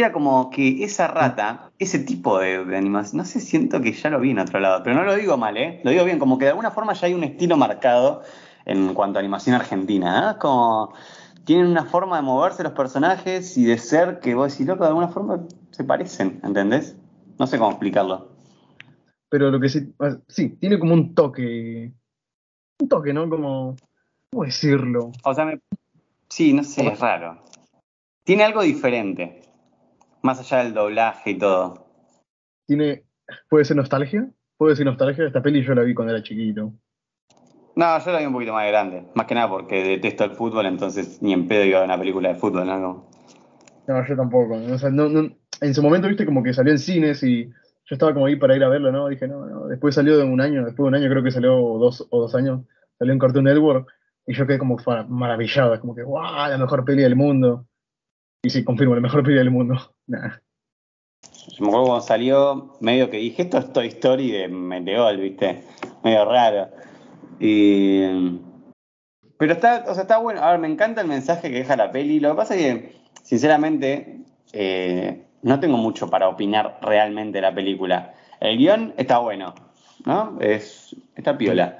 era 0.00 0.12
como 0.12 0.50
que 0.50 0.82
esa 0.82 1.06
rata, 1.06 1.70
ese 1.78 2.00
tipo 2.00 2.40
de, 2.40 2.56
animación, 2.76 3.18
no 3.18 3.24
sé, 3.24 3.40
siento 3.40 3.80
que 3.80 3.92
ya 3.92 4.10
lo 4.10 4.18
vi 4.18 4.32
en 4.32 4.40
otro 4.40 4.58
lado, 4.58 4.82
pero 4.82 4.96
no 4.96 5.04
lo 5.04 5.14
digo 5.14 5.36
mal, 5.36 5.56
¿eh? 5.56 5.80
Lo 5.84 5.92
digo 5.92 6.04
bien, 6.04 6.18
como 6.18 6.36
que 6.36 6.46
de 6.46 6.50
alguna 6.50 6.72
forma 6.72 6.94
ya 6.94 7.06
hay 7.06 7.14
un 7.14 7.22
estilo 7.22 7.56
marcado 7.56 8.22
en 8.66 8.92
cuanto 8.92 9.18
a 9.18 9.20
animación 9.20 9.54
argentina, 9.54 10.32
¿eh? 10.32 10.38
Como 10.40 10.92
tienen 11.44 11.66
una 11.66 11.84
forma 11.84 12.16
de 12.16 12.22
moverse 12.22 12.64
los 12.64 12.72
personajes 12.72 13.56
y 13.56 13.66
de 13.66 13.78
ser 13.78 14.18
que 14.18 14.34
vos 14.34 14.50
decís, 14.50 14.66
loco, 14.66 14.82
de 14.82 14.88
alguna 14.88 15.08
forma 15.08 15.42
se 15.74 15.82
parecen, 15.82 16.40
¿entendés? 16.44 16.96
No 17.36 17.48
sé 17.48 17.58
cómo 17.58 17.72
explicarlo. 17.72 18.28
Pero 19.28 19.50
lo 19.50 19.58
que 19.58 19.68
sí, 19.68 19.92
ah, 19.98 20.16
sí, 20.28 20.50
tiene 20.50 20.78
como 20.78 20.94
un 20.94 21.16
toque, 21.16 21.92
un 22.80 22.88
toque, 22.88 23.12
¿no? 23.12 23.28
Como, 23.28 23.74
¿cómo 24.30 24.44
decirlo? 24.44 25.10
O 25.24 25.34
sea, 25.34 25.44
me, 25.46 25.60
sí, 26.28 26.52
no 26.52 26.62
sé, 26.62 26.86
es 26.86 27.00
raro. 27.00 27.42
Tiene 28.22 28.44
algo 28.44 28.62
diferente. 28.62 29.42
Más 30.22 30.38
allá 30.38 30.62
del 30.62 30.74
doblaje 30.74 31.30
y 31.30 31.38
todo. 31.38 31.86
Tiene. 32.66 33.02
¿Puede 33.48 33.64
ser 33.64 33.76
nostalgia? 33.76 34.30
¿Puede 34.56 34.76
ser 34.76 34.86
nostalgia? 34.86 35.26
Esta 35.26 35.42
peli 35.42 35.64
yo 35.64 35.74
la 35.74 35.82
vi 35.82 35.92
cuando 35.92 36.14
era 36.14 36.22
chiquito. 36.22 36.72
No, 37.74 37.98
yo 37.98 38.12
la 38.12 38.20
vi 38.20 38.26
un 38.26 38.32
poquito 38.32 38.52
más 38.52 38.68
grande. 38.68 39.04
Más 39.14 39.26
que 39.26 39.34
nada 39.34 39.48
porque 39.48 39.82
detesto 39.82 40.22
el 40.22 40.30
fútbol, 40.30 40.66
entonces 40.66 41.20
ni 41.20 41.32
en 41.32 41.48
pedo 41.48 41.64
iba 41.64 41.78
a 41.78 41.80
ver 41.80 41.88
una 41.88 41.98
película 41.98 42.28
de 42.28 42.36
fútbol, 42.36 42.66
¿no? 42.66 43.08
No, 43.86 44.06
yo 44.06 44.16
tampoco. 44.16 44.54
O 44.54 44.78
sea, 44.78 44.90
no, 44.90 45.08
no, 45.08 45.30
en 45.64 45.74
su 45.74 45.82
momento, 45.82 46.08
viste, 46.08 46.26
como 46.26 46.42
que 46.42 46.52
salió 46.52 46.72
en 46.72 46.78
cines 46.78 47.22
y 47.22 47.46
yo 47.46 47.94
estaba 47.94 48.14
como 48.14 48.26
ahí 48.26 48.36
para 48.36 48.56
ir 48.56 48.64
a 48.64 48.68
verlo, 48.68 48.92
¿no? 48.92 49.08
Dije, 49.08 49.28
no, 49.28 49.46
no. 49.46 49.66
Después 49.66 49.94
salió 49.94 50.16
de 50.16 50.24
un 50.24 50.40
año, 50.40 50.64
después 50.64 50.84
de 50.84 50.88
un 50.88 50.94
año 50.94 51.10
creo 51.10 51.22
que 51.22 51.30
salió 51.30 51.52
dos 51.78 52.06
o 52.10 52.20
dos 52.20 52.34
años, 52.34 52.62
salió 52.98 53.12
en 53.12 53.18
Cartoon 53.18 53.44
Network 53.44 53.88
y 54.26 54.34
yo 54.34 54.46
quedé 54.46 54.58
como 54.58 54.76
maravillado. 55.08 55.78
Como 55.80 55.94
que, 55.94 56.02
¡guau! 56.02 56.50
La 56.50 56.58
mejor 56.58 56.84
peli 56.84 57.02
del 57.02 57.16
mundo. 57.16 57.66
Y 58.42 58.50
sí, 58.50 58.64
confirmo, 58.64 58.94
la 58.94 59.00
mejor 59.00 59.22
peli 59.22 59.36
del 59.36 59.50
mundo. 59.50 59.74
Nah. 60.06 60.36
Yo 61.56 61.64
me 61.64 61.68
acuerdo 61.68 61.86
cuando 61.86 62.06
salió, 62.06 62.76
medio 62.80 63.08
que 63.08 63.16
dije, 63.16 63.42
esto 63.42 63.56
es 63.56 63.72
Toy 63.72 63.86
Story 63.86 64.30
de 64.30 64.48
Meteor, 64.48 65.16
¿viste? 65.16 65.64
Medio 66.02 66.26
raro. 66.26 66.68
Y... 67.40 68.38
Pero 69.38 69.54
está, 69.54 69.84
o 69.88 69.94
sea, 69.94 70.02
está 70.02 70.18
bueno. 70.18 70.42
A 70.42 70.50
ver, 70.50 70.60
me 70.60 70.68
encanta 70.68 71.00
el 71.00 71.08
mensaje 71.08 71.50
que 71.50 71.56
deja 71.56 71.76
la 71.76 71.90
peli. 71.90 72.20
Lo 72.20 72.30
que 72.30 72.36
pasa 72.36 72.54
es 72.54 72.60
que, 72.60 72.96
sinceramente, 73.22 74.24
eh, 74.52 75.23
no 75.44 75.60
tengo 75.60 75.76
mucho 75.76 76.08
para 76.08 76.28
opinar 76.28 76.78
realmente 76.80 77.38
de 77.38 77.42
la 77.42 77.54
película. 77.54 78.14
El 78.40 78.56
guion 78.56 78.94
está 78.96 79.18
bueno, 79.18 79.54
¿no? 80.06 80.38
Es, 80.40 80.96
está 81.14 81.36
piola. 81.36 81.78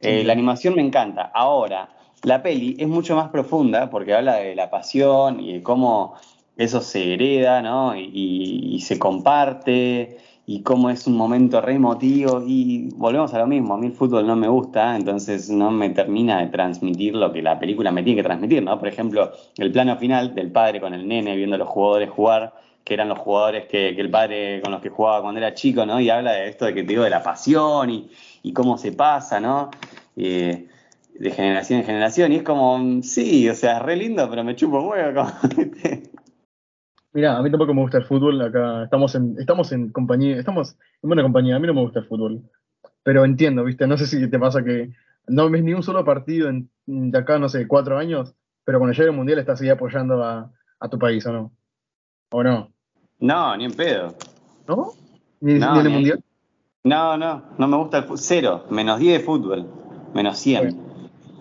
Eh, 0.00 0.22
la 0.22 0.34
animación 0.34 0.74
me 0.74 0.82
encanta. 0.82 1.32
Ahora, 1.34 1.88
la 2.22 2.42
peli 2.42 2.76
es 2.78 2.86
mucho 2.86 3.16
más 3.16 3.30
profunda 3.30 3.88
porque 3.88 4.14
habla 4.14 4.36
de 4.36 4.54
la 4.54 4.68
pasión 4.68 5.40
y 5.40 5.54
de 5.54 5.62
cómo 5.62 6.14
eso 6.58 6.82
se 6.82 7.14
hereda, 7.14 7.62
¿no? 7.62 7.96
Y, 7.96 8.78
se 8.80 8.98
comparte 8.98 10.18
y 10.46 10.62
cómo 10.62 10.90
es 10.90 11.06
un 11.06 11.16
momento 11.16 11.60
re 11.60 11.74
emotivo 11.74 12.44
y 12.46 12.90
volvemos 12.96 13.34
a 13.34 13.38
lo 13.38 13.46
mismo, 13.48 13.74
a 13.74 13.78
mí 13.78 13.86
el 13.86 13.92
fútbol 13.92 14.26
no 14.26 14.36
me 14.36 14.46
gusta, 14.46 14.94
entonces 14.94 15.50
no 15.50 15.72
me 15.72 15.90
termina 15.90 16.38
de 16.40 16.46
transmitir 16.48 17.16
lo 17.16 17.32
que 17.32 17.42
la 17.42 17.58
película 17.58 17.90
me 17.90 18.04
tiene 18.04 18.22
que 18.22 18.26
transmitir, 18.28 18.62
¿no? 18.62 18.78
Por 18.78 18.86
ejemplo, 18.86 19.32
el 19.56 19.72
plano 19.72 19.96
final 19.96 20.34
del 20.36 20.52
padre 20.52 20.80
con 20.80 20.94
el 20.94 21.08
nene 21.08 21.34
viendo 21.34 21.56
a 21.56 21.58
los 21.58 21.68
jugadores 21.68 22.10
jugar, 22.10 22.52
que 22.86 22.94
eran 22.94 23.08
los 23.08 23.18
jugadores 23.18 23.66
que, 23.66 23.88
el 23.88 24.10
padre 24.10 24.60
con 24.62 24.70
los 24.70 24.80
que 24.80 24.90
jugaba 24.90 25.20
cuando 25.20 25.40
era 25.40 25.54
chico, 25.54 25.84
¿no? 25.84 26.00
Y 26.00 26.08
habla 26.08 26.34
de 26.34 26.48
esto 26.48 26.66
de 26.66 26.72
que 26.72 26.84
te 26.84 26.90
digo 26.90 27.02
de 27.02 27.10
la 27.10 27.20
pasión 27.20 27.90
y, 27.90 28.52
cómo 28.52 28.78
se 28.78 28.92
pasa, 28.92 29.40
¿no? 29.40 29.72
Eh, 30.14 30.68
de 31.18 31.30
generación 31.32 31.80
en 31.80 31.86
generación, 31.86 32.30
y 32.30 32.36
es 32.36 32.42
como, 32.44 33.02
sí, 33.02 33.48
o 33.48 33.54
sea, 33.56 33.78
es 33.78 33.82
re 33.82 33.96
lindo, 33.96 34.30
pero 34.30 34.44
me 34.44 34.54
chupo 34.54 34.80
huevo. 34.82 35.26
Mira, 37.12 37.36
a 37.36 37.42
mí 37.42 37.50
tampoco 37.50 37.74
me 37.74 37.80
gusta 37.80 37.98
el 37.98 38.04
fútbol, 38.04 38.40
acá 38.40 38.84
estamos 38.84 39.16
en, 39.16 39.34
estamos 39.40 39.72
en 39.72 39.90
compañía, 39.90 40.36
estamos 40.36 40.76
en 41.02 41.08
buena 41.08 41.22
compañía, 41.22 41.56
a 41.56 41.58
mí 41.58 41.66
no 41.66 41.74
me 41.74 41.80
gusta 41.80 41.98
el 41.98 42.06
fútbol. 42.06 42.40
Pero 43.02 43.24
entiendo, 43.24 43.64
¿viste? 43.64 43.88
No 43.88 43.98
sé 43.98 44.06
si 44.06 44.30
te 44.30 44.38
pasa 44.38 44.62
que 44.62 44.92
no 45.26 45.50
ves 45.50 45.64
ni 45.64 45.74
un 45.74 45.82
solo 45.82 46.04
partido 46.04 46.48
en, 46.48 46.70
de 46.86 47.18
acá, 47.18 47.40
no 47.40 47.48
sé, 47.48 47.66
cuatro 47.66 47.98
años, 47.98 48.36
pero 48.64 48.78
cuando 48.78 48.92
llegue 48.92 49.10
el 49.10 49.16
mundial 49.16 49.40
estás 49.40 49.60
ahí 49.60 49.70
apoyando 49.70 50.22
a, 50.22 50.52
tu 50.88 51.00
país, 51.00 51.26
¿o 51.26 51.32
no? 51.32 51.52
¿O 52.30 52.44
no? 52.44 52.75
No, 53.18 53.56
ni 53.56 53.64
en 53.64 53.72
pedo. 53.72 54.14
¿No? 54.68 54.92
¿Ni, 55.40 55.54
en 55.54 55.62
el 55.62 55.90
mundial? 55.90 56.24
No, 56.84 57.16
no, 57.16 57.42
no 57.58 57.68
me 57.68 57.76
gusta 57.76 57.98
el 57.98 58.04
fútbol. 58.04 58.18
Cero, 58.18 58.64
menos 58.70 58.98
10 58.98 59.18
de 59.18 59.24
fútbol, 59.24 59.66
menos 60.14 60.38
100. 60.38 60.78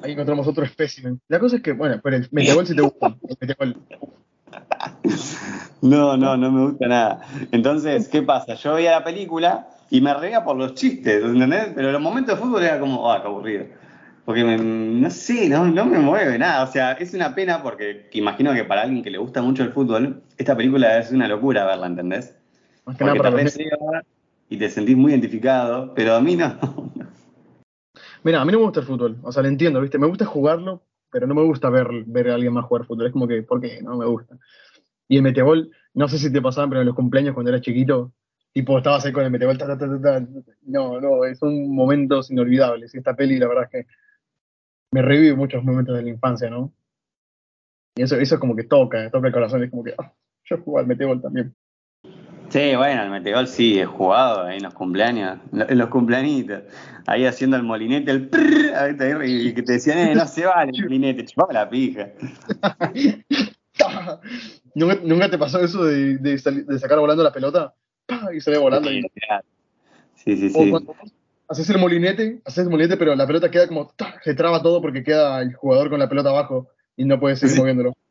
ahí 0.02 0.12
encontramos 0.12 0.48
otro 0.48 0.64
espécimen. 0.64 1.22
La 1.28 1.40
cosa 1.40 1.58
es 1.58 1.62
que, 1.62 1.74
bueno, 1.74 2.00
pero 2.04 2.16
el 2.18 2.28
metegol 2.32 2.66
si 2.66 2.76
te 2.76 2.82
gusta. 2.82 3.16
El 3.28 3.38
metegol. 3.40 3.78
No, 5.82 6.18
no, 6.18 6.36
no 6.36 6.52
me 6.52 6.66
gusta 6.66 6.88
nada. 6.88 7.22
Entonces, 7.52 8.08
¿qué 8.08 8.24
pasa? 8.24 8.56
Yo 8.56 8.74
veía 8.74 8.92
la 8.92 9.04
película 9.04 9.68
y 9.92 10.02
me 10.02 10.12
reía 10.16 10.44
por 10.44 10.56
los 10.56 10.74
chistes, 10.74 11.24
¿entendés? 11.24 11.74
Pero 11.76 11.92
los 11.92 12.02
momentos 12.02 12.36
de 12.36 12.44
fútbol 12.44 12.64
era 12.64 12.80
como, 12.80 13.12
ah, 13.12 13.22
qué 13.22 13.28
aburrido. 13.28 13.66
Porque 14.26 14.44
no 14.44 15.10
sé, 15.12 15.50
no, 15.50 15.68
no 15.68 15.86
me 15.86 16.00
mueve 16.00 16.38
nada. 16.40 16.64
O 16.64 16.68
sea, 16.68 16.94
es 16.94 17.14
una 17.14 17.36
pena 17.36 17.62
porque 17.62 18.10
imagino 18.14 18.54
que 18.54 18.64
para 18.64 18.82
alguien 18.82 19.04
que 19.04 19.12
le 19.12 19.20
gusta 19.20 19.42
mucho 19.42 19.64
el 19.64 19.72
fútbol, 19.72 20.24
esta 20.38 20.58
película 20.58 20.98
es 20.98 21.12
una 21.12 21.28
locura 21.28 21.66
verla, 21.66 21.86
¿entendés? 21.86 22.36
Más 22.86 22.98
que 22.98 23.06
nada 23.06 23.16
te 23.32 23.76
y 24.50 24.58
te 24.58 24.70
sentís 24.70 24.96
muy 24.96 25.12
identificado, 25.12 25.94
pero 25.94 26.16
a 26.16 26.22
mí 26.22 26.36
no. 26.36 26.58
Mira, 28.24 28.42
a 28.42 28.46
mí 28.46 28.52
no 28.52 28.60
me 28.60 28.66
gusta 28.66 28.80
el 28.80 28.86
fútbol, 28.86 29.18
o 29.22 29.32
sea, 29.32 29.44
lo 29.44 29.50
entiendo, 29.50 29.82
¿viste? 29.82 29.98
Me 29.98 30.08
gusta 30.08 30.26
jugarlo, 30.26 30.84
pero 31.12 31.28
no 31.28 31.36
me 31.36 31.44
gusta 31.44 31.70
ver, 31.70 31.88
ver 32.06 32.30
a 32.30 32.36
alguien 32.36 32.54
más 32.54 32.66
jugar 32.66 32.86
fútbol. 32.86 33.08
Es 33.08 33.14
como 33.14 33.28
que, 33.28 33.44
¿por 33.44 33.62
qué? 33.62 33.82
No 33.82 33.98
me 33.98 34.06
gusta. 34.06 34.38
Y 35.08 35.18
el 35.18 35.24
metegol, 35.24 35.72
no 35.94 36.08
sé 36.08 36.18
si 36.18 36.32
te 36.32 36.42
pasaban, 36.42 36.70
pero 36.70 36.82
en 36.82 36.88
los 36.88 36.96
cumpleaños 36.96 37.34
cuando 37.34 37.52
eras 37.52 37.62
chiquito, 37.62 38.12
tipo, 38.54 38.78
estabas 38.78 39.06
ahí 39.06 39.12
con 39.12 39.24
el 39.24 39.32
metegol, 39.32 39.58
no, 40.64 41.00
no, 41.00 41.10
son 41.40 41.70
momentos 41.74 42.32
inolvidables. 42.32 42.94
Y 42.94 42.98
esta 42.98 43.16
peli, 43.16 43.38
la 43.38 43.48
verdad 43.48 43.66
es 43.66 43.70
que 43.70 43.92
me 44.96 45.02
revive 45.02 45.36
muchos 45.36 45.62
momentos 45.62 45.98
de 45.98 46.04
la 46.04 46.10
infancia, 46.10 46.50
¿no? 46.50 46.72
Y 47.98 48.04
eso, 48.04 48.16
eso 48.16 48.36
es 48.36 48.40
como 48.40 48.56
que 48.56 48.64
toca, 48.64 49.12
toca 49.12 49.28
el 49.28 49.34
corazón, 49.34 49.62
es 49.62 49.70
como 49.70 49.84
que, 49.84 49.94
ah, 49.98 50.14
yo 50.46 50.58
jugaba 50.60 50.84
al 50.84 50.88
metegol 50.88 51.22
también. 51.22 51.54
Sí, 52.48 52.74
bueno, 52.78 53.04
el 53.04 53.10
metegol 53.10 53.46
sí, 53.48 53.78
he 53.78 53.86
jugado 53.86 54.44
ahí 54.44 54.56
en 54.56 54.64
los 54.64 54.74
cumpleaños, 54.74 55.40
en 55.52 55.78
los 55.78 55.90
cumpleañitos, 55.90 56.64
ahí 57.08 57.26
haciendo 57.26 57.58
el 57.58 57.64
molinete, 57.64 58.10
el 58.10 58.30
prrr, 58.30 59.26
y 59.26 59.54
que 59.54 59.64
te 59.64 59.74
decían, 59.74 59.98
eh, 59.98 60.16
no 60.16 60.26
se 60.28 60.46
vale 60.46 60.72
el 60.74 60.84
molinete, 60.84 61.26
chupame 61.26 61.54
la 61.54 61.70
pija. 61.70 62.12
¿Nunca, 64.76 65.30
te 65.30 65.38
pasó 65.38 65.60
eso 65.60 65.84
de, 65.84 66.20
de, 66.20 66.80
sacar 66.80 67.00
volando 67.00 67.22
la 67.22 67.34
pelota? 67.34 67.74
Y 68.34 68.40
sale 68.40 68.60
volando. 68.60 68.90
Sí, 70.16 70.38
sí, 70.38 70.50
sí. 70.50 70.74
Haces 71.48 71.70
el 71.70 71.80
molinete, 71.80 72.42
haces 72.46 72.66
el 72.66 72.70
molinete, 72.70 72.98
pero 72.98 73.16
la 73.16 73.28
pelota 73.28 73.52
queda 73.52 73.68
como, 73.68 73.92
se 74.24 74.34
traba 74.34 74.62
todo 74.62 74.82
porque 74.82 75.04
queda 75.04 75.42
el 75.42 75.54
jugador 75.54 75.90
con 75.90 76.00
la 76.00 76.10
pelota 76.10 76.30
abajo 76.30 76.70
y 76.96 77.06
no 77.06 77.20
puedes 77.20 77.40
seguir 77.40 77.58
moviéndolo. 77.58 77.94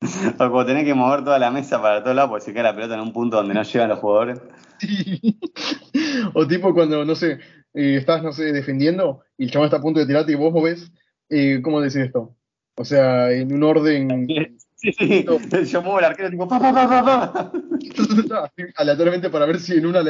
O 0.00 0.36
como 0.36 0.64
tenés 0.64 0.84
que 0.84 0.94
mover 0.94 1.24
toda 1.24 1.40
la 1.40 1.50
mesa 1.50 1.82
para 1.82 2.04
todos 2.04 2.14
lados 2.14 2.30
porque 2.30 2.44
se 2.44 2.52
queda 2.52 2.62
la 2.64 2.74
pelota 2.74 2.94
en 2.94 3.00
un 3.00 3.12
punto 3.12 3.36
donde 3.36 3.52
no 3.52 3.64
llegan 3.64 3.88
los 3.88 3.98
jugadores. 3.98 4.40
O 6.34 6.46
tipo 6.46 6.72
cuando, 6.72 7.04
no 7.04 7.16
sé, 7.16 7.40
eh, 7.74 7.96
estás, 7.96 8.22
no 8.22 8.32
sé, 8.32 8.52
defendiendo 8.52 9.22
y 9.36 9.44
el 9.44 9.50
chaval 9.50 9.66
está 9.66 9.78
a 9.78 9.82
punto 9.82 9.98
de 9.98 10.06
tirarte 10.06 10.32
y 10.32 10.36
vos 10.36 10.54
ves, 10.62 10.92
eh, 11.28 11.60
¿cómo 11.62 11.80
decís 11.80 11.96
esto? 11.96 12.36
O 12.76 12.84
sea, 12.84 13.32
en 13.32 13.52
un 13.52 13.64
orden 13.64 14.56
Sí, 14.78 14.92
sí. 14.92 15.26
Yo 15.66 15.82
muevo 15.82 15.98
el 15.98 16.04
arquero 16.04 16.30
tipo 16.30 16.48
pa, 16.48 16.58
pa, 16.58 16.72
pa, 16.72 17.52
Aleatoriamente 18.76 19.28
para 19.28 19.46
ver 19.46 19.58
si 19.60 19.74
en 19.74 19.86
una 19.86 20.02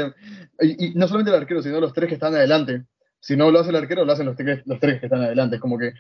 y, 0.61 0.95
no 0.95 1.09
solamente 1.09 1.35
el 1.35 1.41
arquero, 1.41 1.63
sino 1.63 1.81
los 1.81 1.93
tres 1.93 2.09
que 2.09 2.15
están 2.15 2.35
adelante. 2.35 2.85
Si 3.21 3.37
no 3.37 3.51
lo 3.51 3.61
hace 3.61 3.71
el 3.71 3.77
arquero, 3.77 4.05
lo 4.05 4.13
hacen 4.13 4.27
los 4.27 4.37
tres, 4.37 4.63
los 4.67 4.79
tres 4.79 5.01
que 5.01 5.07
están 5.07 5.23
adelante. 5.23 5.57
Es 5.57 5.63
como 5.63 5.79
que 5.79 5.93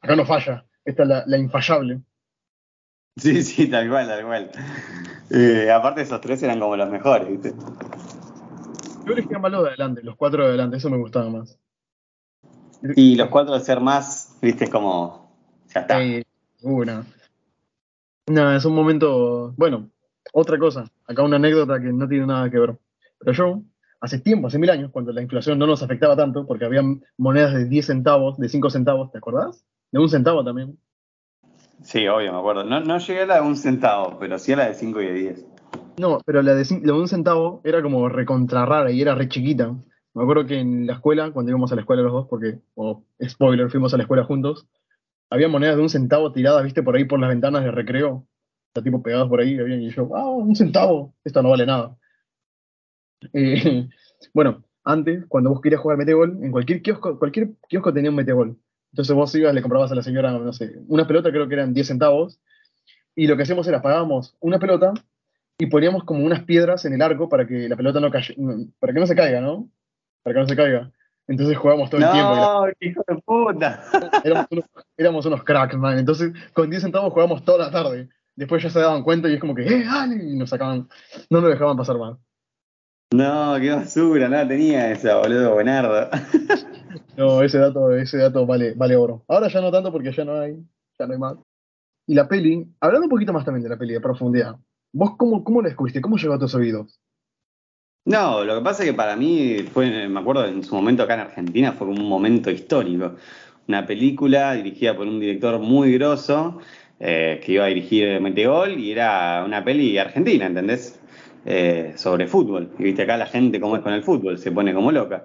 acá 0.00 0.16
no 0.16 0.24
falla. 0.24 0.64
Esta 0.84 1.02
es 1.02 1.08
la, 1.26 1.38
infallable. 1.38 2.00
Sí, 3.16 3.42
sí, 3.42 3.68
tal 3.68 3.88
cual, 3.88 4.08
tal 4.08 4.24
cual. 4.24 4.50
Eh, 5.30 5.70
aparte 5.70 6.02
esos 6.02 6.20
tres 6.20 6.42
eran 6.42 6.58
como 6.58 6.76
los 6.76 6.90
mejores, 6.90 7.28
¿viste? 7.28 7.54
Yo 9.06 9.12
elegía 9.12 9.38
más 9.38 9.52
los 9.52 9.62
de 9.62 9.68
adelante, 9.68 10.02
los 10.02 10.16
cuatro 10.16 10.42
de 10.42 10.48
adelante, 10.48 10.78
eso 10.78 10.90
me 10.90 10.96
gustaba 10.96 11.30
más. 11.30 11.58
Y 12.96 13.16
los 13.16 13.28
cuatro 13.28 13.54
de 13.54 13.60
ser 13.60 13.80
más, 13.80 14.36
viste, 14.42 14.68
como. 14.68 15.32
Ya 15.74 15.80
está. 15.80 15.98
una. 16.62 17.04
No, 18.26 18.56
es 18.56 18.64
un 18.64 18.74
momento, 18.74 19.52
bueno, 19.56 19.90
otra 20.32 20.58
cosa, 20.58 20.90
acá 21.06 21.22
una 21.22 21.36
anécdota 21.36 21.78
que 21.80 21.92
no 21.92 22.08
tiene 22.08 22.26
nada 22.26 22.48
que 22.48 22.58
ver. 22.58 22.78
Pero 23.18 23.32
yo, 23.32 23.62
hace 24.00 24.18
tiempo, 24.18 24.46
hace 24.46 24.58
mil 24.58 24.70
años, 24.70 24.90
cuando 24.90 25.12
la 25.12 25.20
inflación 25.20 25.58
no 25.58 25.66
nos 25.66 25.82
afectaba 25.82 26.16
tanto, 26.16 26.46
porque 26.46 26.64
había 26.64 26.82
monedas 27.18 27.52
de 27.52 27.66
10 27.66 27.86
centavos, 27.86 28.38
de 28.38 28.48
5 28.48 28.70
centavos, 28.70 29.12
¿te 29.12 29.18
acordás? 29.18 29.64
De 29.92 29.98
un 29.98 30.08
centavo 30.08 30.42
también. 30.42 30.78
Sí, 31.82 32.08
obvio, 32.08 32.32
me 32.32 32.38
acuerdo. 32.38 32.64
No, 32.64 32.80
no 32.80 32.98
llegué 32.98 33.22
a 33.22 33.26
la 33.26 33.34
de 33.36 33.40
un 33.42 33.56
centavo, 33.56 34.16
pero 34.18 34.38
sí 34.38 34.52
a 34.52 34.56
la 34.56 34.68
de 34.68 34.74
5 34.74 35.02
y 35.02 35.06
de 35.06 35.12
10. 35.12 35.46
No, 35.98 36.18
pero 36.24 36.40
la 36.40 36.54
de, 36.54 36.64
la 36.64 36.92
de 36.92 36.92
un 36.92 37.08
centavo 37.08 37.60
era 37.62 37.82
como 37.82 38.08
recontra 38.08 38.64
rara 38.64 38.90
y 38.90 39.02
era 39.02 39.14
re 39.14 39.28
chiquita. 39.28 39.74
Me 40.14 40.22
acuerdo 40.22 40.46
que 40.46 40.58
en 40.60 40.86
la 40.86 40.94
escuela, 40.94 41.30
cuando 41.30 41.50
íbamos 41.50 41.70
a 41.72 41.74
la 41.74 41.82
escuela 41.82 42.02
los 42.02 42.12
dos, 42.12 42.26
porque, 42.28 42.58
o 42.74 43.04
spoiler, 43.22 43.70
fuimos 43.70 43.92
a 43.92 43.98
la 43.98 44.04
escuela 44.04 44.24
juntos, 44.24 44.66
había 45.34 45.48
monedas 45.48 45.76
de 45.76 45.82
un 45.82 45.88
centavo 45.88 46.32
tiradas, 46.32 46.62
viste, 46.62 46.82
por 46.82 46.94
ahí 46.94 47.04
por 47.04 47.18
las 47.20 47.28
ventanas 47.28 47.64
de 47.64 47.72
recreo. 47.72 48.26
Está 48.68 48.82
tipo 48.82 49.02
pegadas 49.02 49.28
por 49.28 49.40
ahí, 49.40 49.58
y 49.58 49.90
yo, 49.90 50.14
ah, 50.16 50.30
un 50.30 50.54
centavo, 50.54 51.14
esto 51.24 51.42
no 51.42 51.50
vale 51.50 51.66
nada. 51.66 51.96
Eh, 53.32 53.88
bueno, 54.34 54.64
antes, 54.84 55.24
cuando 55.28 55.50
vos 55.50 55.60
querías 55.60 55.80
jugar 55.80 55.98
metegol, 55.98 56.38
en 56.42 56.52
cualquier 56.52 56.82
kiosco, 56.82 57.18
cualquier 57.18 57.50
kiosco 57.68 57.92
tenía 57.92 58.10
un 58.10 58.16
metegol. 58.16 58.58
Entonces 58.92 59.14
vos 59.14 59.34
ibas, 59.34 59.54
le 59.54 59.62
comprabas 59.62 59.90
a 59.90 59.96
la 59.96 60.02
señora, 60.02 60.30
no 60.30 60.52
sé, 60.52 60.76
una 60.86 61.06
pelota, 61.06 61.30
creo 61.30 61.48
que 61.48 61.54
eran 61.54 61.74
10 61.74 61.86
centavos, 61.86 62.40
y 63.16 63.26
lo 63.26 63.36
que 63.36 63.42
hacíamos 63.42 63.66
era 63.66 63.82
pagábamos 63.82 64.36
una 64.40 64.58
pelota 64.60 64.92
y 65.58 65.66
poníamos 65.66 66.04
como 66.04 66.24
unas 66.24 66.44
piedras 66.44 66.84
en 66.84 66.94
el 66.94 67.02
arco 67.02 67.28
para 67.28 67.46
que 67.46 67.68
la 67.68 67.76
pelota 67.76 68.00
no 68.00 68.10
para 68.10 68.92
que 68.92 69.00
no 69.00 69.06
se 69.06 69.16
caiga, 69.16 69.40
¿no? 69.40 69.68
Para 70.22 70.34
que 70.34 70.40
no 70.40 70.48
se 70.48 70.56
caiga. 70.56 70.92
Entonces 71.26 71.56
jugábamos 71.56 71.90
todo 71.90 72.00
el 72.02 72.10
tiempo. 72.12 72.34
¡No, 72.34 72.66
hijo 72.80 73.04
de 73.06 73.14
puta! 73.22 73.84
Éramos 74.96 75.26
unos, 75.26 75.42
cracks, 75.42 75.76
man. 75.76 75.98
Entonces 75.98 76.32
con 76.52 76.68
10 76.68 76.82
centavos 76.82 77.12
jugábamos 77.12 77.44
toda 77.44 77.66
la 77.66 77.70
tarde. 77.70 78.08
Después 78.36 78.62
ya 78.62 78.70
se 78.70 78.80
daban 78.80 79.02
cuenta 79.02 79.28
y 79.28 79.34
es 79.34 79.40
como 79.40 79.54
que, 79.54 79.62
¡eh, 79.62 79.84
dale! 79.84 80.16
Y 80.16 80.36
nos 80.36 80.50
sacaban, 80.50 80.88
no 81.30 81.40
nos 81.40 81.50
dejaban 81.50 81.76
pasar 81.76 81.98
mal. 81.98 82.18
No, 83.12 83.54
qué 83.60 83.70
basura, 83.70 84.28
nada 84.28 84.48
tenía 84.48 84.90
esa, 84.90 85.18
boludo, 85.18 85.54
buenardo. 85.54 86.10
no, 87.16 87.42
ese 87.42 87.58
dato, 87.58 87.94
ese 87.94 88.18
dato 88.18 88.44
vale, 88.44 88.74
vale 88.74 88.96
oro. 88.96 89.24
Ahora 89.28 89.48
ya 89.48 89.60
no 89.60 89.70
tanto 89.70 89.92
porque 89.92 90.10
ya 90.10 90.24
no 90.24 90.40
hay, 90.40 90.56
ya 90.98 91.06
no 91.06 91.12
hay 91.12 91.18
más. 91.18 91.36
Y 92.06 92.14
la 92.14 92.26
peli, 92.26 92.66
hablando 92.80 93.06
un 93.06 93.10
poquito 93.10 93.32
más 93.32 93.44
también 93.44 93.62
de 93.62 93.68
la 93.70 93.76
peli, 93.76 93.94
de 93.94 94.00
profundidad, 94.00 94.56
¿vos 94.92 95.16
cómo, 95.16 95.44
cómo 95.44 95.62
la 95.62 95.68
descubriste? 95.68 96.00
¿Cómo 96.00 96.16
llegó 96.16 96.34
a 96.34 96.38
tus 96.38 96.54
oídos? 96.56 97.00
No, 98.06 98.44
lo 98.44 98.56
que 98.56 98.64
pasa 98.64 98.82
es 98.82 98.90
que 98.90 98.94
para 98.94 99.16
mí 99.16 99.64
fue, 99.72 100.08
me 100.08 100.20
acuerdo 100.20 100.46
en 100.46 100.62
su 100.62 100.74
momento 100.74 101.02
acá 101.02 101.14
en 101.14 101.20
Argentina, 101.20 101.72
fue 101.72 101.86
un 101.88 102.06
momento 102.06 102.50
histórico. 102.50 103.14
Una 103.66 103.86
película 103.86 104.52
dirigida 104.54 104.94
por 104.96 105.06
un 105.06 105.20
director 105.20 105.58
muy 105.58 105.94
grosso, 105.94 106.60
eh, 107.00 107.40
que 107.44 107.52
iba 107.52 107.64
a 107.64 107.68
dirigir 107.68 108.20
Meteol, 108.20 108.78
y 108.78 108.92
era 108.92 109.42
una 109.46 109.64
peli 109.64 109.96
argentina, 109.98 110.46
¿entendés? 110.46 111.00
eh, 111.46 111.92
sobre 111.96 112.26
fútbol. 112.26 112.70
Y 112.78 112.84
viste 112.84 113.02
acá 113.02 113.16
la 113.16 113.26
gente 113.26 113.60
cómo 113.60 113.76
es 113.76 113.82
con 113.82 113.92
el 113.92 114.02
fútbol, 114.02 114.38
se 114.38 114.52
pone 114.52 114.74
como 114.74 114.92
loca. 114.92 115.24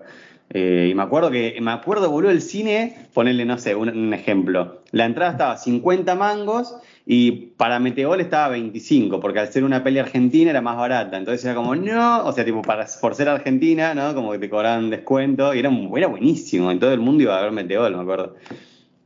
Eh, 0.52 0.90
y 0.92 0.96
me 0.96 1.04
acuerdo 1.04 1.30
que, 1.30 1.58
me 1.62 1.72
acuerdo, 1.72 2.10
boludo, 2.10 2.32
el 2.32 2.42
cine, 2.42 3.08
ponerle, 3.14 3.46
no 3.46 3.58
sé, 3.58 3.76
un, 3.76 4.14
ejemplo. 4.14 4.82
La 4.92 5.06
entrada 5.06 5.32
estaba 5.32 5.58
50 5.58 6.16
mangos 6.16 6.76
y 7.12 7.32
para 7.58 7.80
Metegol 7.80 8.22
estaba 8.22 8.50
25, 8.50 9.20
porque 9.20 9.40
al 9.40 9.48
ser 9.48 9.64
una 9.64 9.84
peli 9.84 9.98
argentina 9.98 10.52
era 10.52 10.62
más 10.62 10.78
barata. 10.78 11.18
Entonces 11.18 11.44
era 11.44 11.56
como, 11.56 11.76
no, 11.76 12.24
o 12.24 12.32
sea, 12.32 12.46
tipo, 12.46 12.62
para, 12.62 12.86
por 13.02 13.16
ser 13.16 13.28
argentina, 13.30 13.96
¿no? 13.96 14.14
Como 14.14 14.32
que 14.32 14.38
te 14.38 14.48
cobraban 14.48 14.92
descuento 14.92 15.56
y 15.56 15.58
era, 15.58 15.72
era 15.96 16.06
buenísimo. 16.06 16.70
En 16.70 16.78
todo 16.78 16.94
el 16.94 17.00
mundo 17.00 17.24
iba 17.24 17.36
a 17.36 17.42
ver 17.42 17.52
Metegol, 17.52 17.96
me 17.96 18.04
acuerdo. 18.04 18.36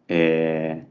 Eh, 0.10 0.84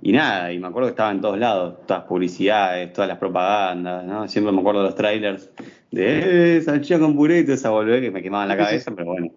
y 0.00 0.12
nada, 0.12 0.54
y 0.54 0.58
me 0.58 0.68
acuerdo 0.68 0.86
que 0.86 0.92
estaba 0.92 1.10
en 1.10 1.20
todos 1.20 1.38
lados, 1.38 1.82
todas 1.86 2.00
las 2.00 2.08
publicidades, 2.08 2.94
todas 2.94 3.08
las 3.08 3.18
propagandas, 3.18 4.06
¿no? 4.06 4.26
Siempre 4.26 4.50
me 4.50 4.60
acuerdo 4.60 4.80
de 4.80 4.86
los 4.86 4.94
trailers 4.94 5.50
de 5.90 6.56
eh, 6.56 6.62
salchicha 6.62 6.98
con 6.98 7.14
puré 7.14 7.40
y 7.40 7.42
toda 7.42 7.56
esa 7.56 7.68
volver 7.68 8.00
que 8.00 8.10
me 8.10 8.22
quemaban 8.22 8.48
la 8.48 8.56
cabeza, 8.56 8.90
pero 8.96 9.08
bueno. 9.08 9.30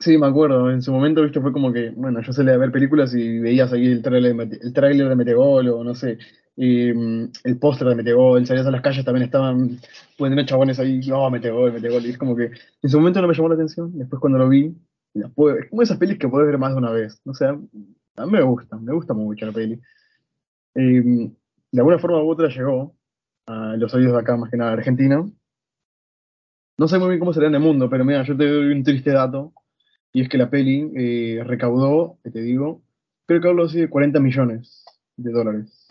Sí, 0.00 0.16
me 0.16 0.28
acuerdo. 0.28 0.70
En 0.70 0.80
su 0.80 0.92
momento, 0.92 1.22
viste, 1.22 1.40
fue 1.40 1.52
como 1.52 1.72
que, 1.72 1.90
bueno, 1.90 2.20
yo 2.22 2.32
salía 2.32 2.54
a 2.54 2.56
ver 2.56 2.70
películas 2.70 3.12
y 3.14 3.40
veías 3.40 3.72
ahí 3.72 3.86
el 3.86 4.02
trailer 4.02 4.36
de, 4.36 4.70
trailer 4.72 5.08
de 5.08 5.16
Metegol 5.16 5.68
o 5.68 5.82
no 5.82 5.94
sé, 5.94 6.18
y, 6.54 6.92
mm, 6.92 7.32
el 7.44 7.58
póster 7.58 7.88
de 7.88 7.96
Metegol, 7.96 8.46
salías 8.46 8.66
a 8.66 8.70
las 8.70 8.80
calles 8.80 9.04
también 9.04 9.24
estaban 9.24 9.80
poniendo 10.16 10.44
chabones 10.46 10.78
ahí, 10.78 11.00
oh, 11.12 11.28
Metegol, 11.30 11.72
Metegol, 11.72 12.06
y 12.06 12.10
es 12.10 12.18
como 12.18 12.36
que 12.36 12.50
en 12.82 12.90
su 12.90 12.98
momento 12.98 13.20
no 13.20 13.28
me 13.28 13.34
llamó 13.34 13.48
la 13.48 13.54
atención, 13.56 13.90
después 13.98 14.20
cuando 14.20 14.38
lo 14.38 14.48
vi, 14.48 14.72
es 15.14 15.26
como 15.34 15.82
esas 15.82 15.98
pelis 15.98 16.18
que 16.18 16.28
puedes 16.28 16.46
ver 16.48 16.58
más 16.58 16.72
de 16.72 16.78
una 16.78 16.92
vez, 16.92 17.20
no 17.24 17.34
sé, 17.34 17.46
a 17.46 17.54
mí 18.26 18.32
me 18.32 18.42
gusta, 18.42 18.76
me 18.76 18.92
gusta 18.92 19.14
mucho 19.14 19.46
la 19.46 19.52
peli. 19.52 19.80
Mm, 20.74 21.26
de 21.72 21.80
alguna 21.80 21.98
forma 21.98 22.22
u 22.22 22.30
otra 22.30 22.48
llegó 22.48 22.94
a 23.46 23.76
los 23.76 23.92
oídos 23.94 24.12
de 24.12 24.18
acá, 24.20 24.36
más 24.36 24.50
que 24.50 24.56
nada, 24.56 24.72
Argentina. 24.72 25.24
No 26.78 26.88
sé 26.88 26.98
muy 26.98 27.08
bien 27.08 27.18
cómo 27.18 27.32
será 27.32 27.48
en 27.48 27.54
el 27.56 27.60
mundo, 27.60 27.90
pero 27.90 28.04
mira, 28.04 28.22
yo 28.22 28.36
te 28.36 28.48
doy 28.48 28.72
un 28.72 28.84
triste 28.84 29.10
dato 29.10 29.52
y 30.12 30.22
es 30.22 30.28
que 30.28 30.38
la 30.38 30.50
peli 30.50 30.90
eh, 30.96 31.42
recaudó, 31.44 32.18
te 32.22 32.40
digo, 32.40 32.82
creo 33.26 33.40
que 33.40 33.48
hablo 33.48 33.64
así 33.64 33.80
de 33.80 33.90
40 33.90 34.20
millones 34.20 34.84
de 35.16 35.32
dólares. 35.32 35.88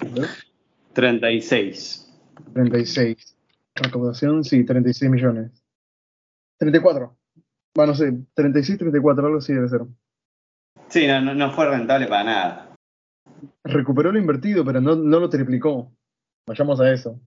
36. 0.93 2.13
36. 2.53 3.37
Recaudación, 3.75 4.43
sí, 4.43 4.65
36 4.65 5.11
millones. 5.11 5.51
34. 6.57 7.15
Bueno, 7.75 7.91
no 7.91 7.97
sé, 7.97 8.11
36, 8.33 8.79
34, 8.79 9.25
algo 9.25 9.37
así 9.37 9.53
debe 9.53 9.69
ser. 9.69 9.81
Sí, 10.87 11.05
no, 11.05 11.21
no, 11.21 11.51
fue 11.51 11.69
rentable 11.69 12.07
para 12.07 12.23
nada. 12.23 12.75
Recuperó 13.63 14.11
lo 14.11 14.17
invertido, 14.17 14.65
pero 14.65 14.81
no, 14.81 14.95
no 14.95 15.19
lo 15.19 15.29
triplicó. 15.29 15.91
Vayamos 16.47 16.79
a 16.79 16.91
eso. 16.91 17.19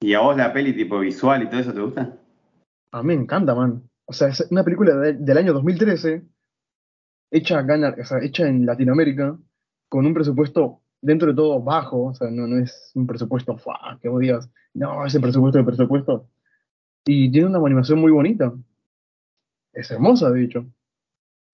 ¿Y 0.00 0.12
a 0.12 0.20
vos 0.20 0.36
la 0.36 0.52
peli 0.52 0.74
tipo 0.74 0.98
visual 0.98 1.42
y 1.42 1.46
todo 1.48 1.60
eso 1.60 1.72
te 1.72 1.80
gusta? 1.80 2.18
A 2.92 3.02
mí 3.02 3.16
me 3.16 3.22
encanta, 3.22 3.54
man. 3.54 3.87
O 4.10 4.14
sea, 4.14 4.28
es 4.28 4.46
una 4.50 4.64
película 4.64 4.94
del 4.94 5.36
año 5.36 5.52
2013, 5.52 6.22
hecha, 7.30 7.60
en 7.60 8.64
Latinoamérica, 8.64 9.38
con 9.90 10.06
un 10.06 10.14
presupuesto 10.14 10.80
dentro 11.02 11.28
de 11.28 11.34
todo 11.34 11.62
bajo, 11.62 12.04
o 12.06 12.14
sea, 12.14 12.30
no, 12.30 12.46
no 12.46 12.58
es 12.58 12.90
un 12.94 13.06
presupuesto, 13.06 13.54
que 14.00 14.08
vos 14.08 14.20
digas, 14.20 14.50
no, 14.72 15.04
ese 15.04 15.20
presupuesto 15.20 15.58
de 15.58 15.64
presupuesto. 15.64 16.26
Y 17.04 17.30
tiene 17.30 17.48
una 17.48 17.58
animación 17.58 18.00
muy 18.00 18.10
bonita. 18.10 18.54
Es 19.74 19.90
hermosa, 19.90 20.30
de 20.30 20.42
hecho. 20.42 20.66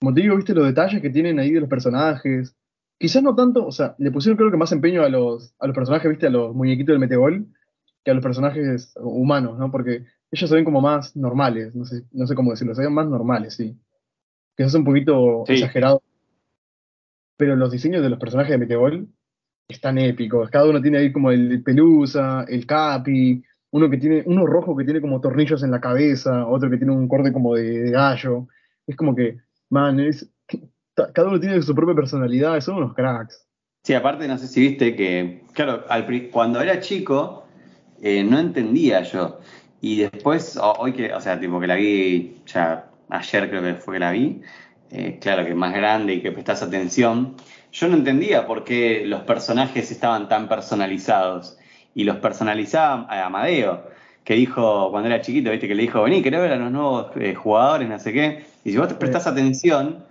Como 0.01 0.15
te 0.15 0.23
digo, 0.23 0.37
viste 0.37 0.55
los 0.55 0.67
detalles 0.67 1.03
que 1.03 1.11
tienen 1.11 1.41
ahí 1.41 1.51
de 1.51 1.61
los 1.61 1.69
personajes. 1.69 2.57
Quizás 2.99 3.25
no 3.25 3.35
tanto, 3.35 3.67
o 3.67 3.73
sea, 3.73 3.97
le 3.99 4.13
pusieron 4.13 4.37
creo 4.37 4.53
que 4.53 4.57
más 4.57 4.71
empeño 4.71 5.03
a 5.03 5.09
los, 5.09 5.57
a 5.59 5.67
los 5.67 5.75
personajes, 5.75 6.09
viste, 6.09 6.29
a 6.29 6.31
los 6.31 6.55
muñequitos 6.55 6.93
del 6.93 7.01
Metegol, 7.01 7.49
que 8.05 8.13
a 8.13 8.15
los 8.15 8.23
personajes 8.23 8.95
humanos, 9.01 9.59
¿no? 9.59 9.73
Porque 9.73 10.05
ellos 10.35 10.51
se 10.51 10.57
ven 10.57 10.65
como 10.65 10.81
más 10.81 11.17
normales, 11.17 11.75
no 11.75 11.85
sé, 11.85 12.03
no 12.13 12.27
sé 12.27 12.35
cómo 12.35 12.51
decirlo, 12.51 12.75
se 12.75 12.83
ven 12.83 12.93
más 12.93 13.07
normales, 13.07 13.55
sí. 13.55 13.79
Que 14.57 14.65
es 14.65 14.75
un 14.75 14.85
poquito 14.85 15.45
exagerado. 15.47 16.03
Pero 17.37 17.57
los 17.57 17.71
diseños 17.71 18.03
de 18.03 18.11
los 18.11 18.19
personajes 18.19 18.51
de 18.51 18.59
Meteor 18.59 19.07
están 19.69 19.99
épicos. 19.99 20.51
Cada 20.51 20.69
uno 20.69 20.83
tiene 20.83 20.99
ahí 20.99 21.13
como 21.13 21.31
el 21.31 21.63
pelusa, 21.63 22.45
el 22.49 22.67
capi, 22.67 23.43
uno 23.71 23.89
que 23.89 23.97
tiene, 23.97 24.23
uno 24.27 24.47
rojo 24.47 24.77
que 24.77 24.85
tiene 24.85 25.01
como 25.01 25.21
tornillos 25.21 25.63
en 25.63 25.71
la 25.71 25.81
cabeza, 25.81 26.47
otro 26.47 26.69
que 26.69 26.79
tiene 26.79 26.93
un 26.93 27.09
corte 27.09 27.33
como 27.33 27.55
de, 27.55 27.91
gallo. 27.91 28.49
Es 28.87 28.97
como 28.97 29.15
que, 29.15 29.39
man, 29.71 30.01
es, 30.01 30.29
cada 30.95 31.29
uno 31.29 31.41
tiene 31.41 31.63
su 31.63 31.75
propia 31.75 31.95
personalidad, 31.95 32.61
son 32.61 32.77
unos 32.77 32.95
cracks. 32.95 33.47
Sí, 33.85 33.95
aparte 33.95 34.27
no 34.27 34.39
sé 34.39 34.49
si 34.49 34.61
viste 34.61 34.97
que, 34.97 35.45
claro, 35.53 35.85
cuando 36.33 36.61
era 36.61 36.81
chico 36.81 37.45
eh, 38.01 38.25
no 38.25 38.39
entendía 38.39 39.03
yo. 39.03 39.41
Y 39.85 39.97
después, 39.97 40.59
hoy 40.79 40.95
que, 40.95 41.13
o 41.13 41.21
sea, 41.21 41.39
tipo 41.39 41.61
que 41.61 41.67
la 41.67 41.75
vi, 41.75 42.39
ya 42.47 42.87
ayer 43.11 43.51
creo 43.51 43.63
que 43.63 43.75
fue 43.75 43.97
que 43.97 44.01
la 44.01 44.13
vi, 44.13 44.41
eh, 44.91 45.19
claro 45.21 45.45
que 45.45 45.51
es 45.51 45.57
más 45.57 45.75
grande 45.75 46.15
y 46.15 46.23
que 46.23 46.33
prestas 46.33 46.63
atención, 46.63 47.35
yo 47.71 47.89
no 47.89 47.97
entendía 47.99 48.47
por 48.47 48.65
qué 48.65 49.03
los 49.05 49.25
personajes 49.25 49.91
estaban 49.91 50.27
tan 50.27 50.49
personalizados. 50.49 51.59
Y 51.95 52.05
los 52.05 52.17
personalizaba 52.17 53.07
a 53.11 53.27
Amadeo, 53.27 53.83
que 54.25 54.33
dijo 54.33 54.91
cuando 54.91 55.11
era 55.11 55.21
chiquito, 55.21 55.51
viste, 55.51 55.69
que 55.69 55.75
le 55.75 55.83
dijo, 55.83 56.03
vení, 56.03 56.23
quiero 56.23 56.41
ver 56.41 56.53
a 56.53 56.57
los 56.57 56.73
nuevos 56.73 57.09
eh, 57.17 57.35
jugadores, 57.35 57.87
no 57.87 57.99
sé 57.99 58.15
qué. 58.15 58.47
Y 58.65 58.71
si 58.71 58.79
vos 58.79 58.89
te 58.89 58.95
prestás 58.95 59.27
atención, 59.27 60.03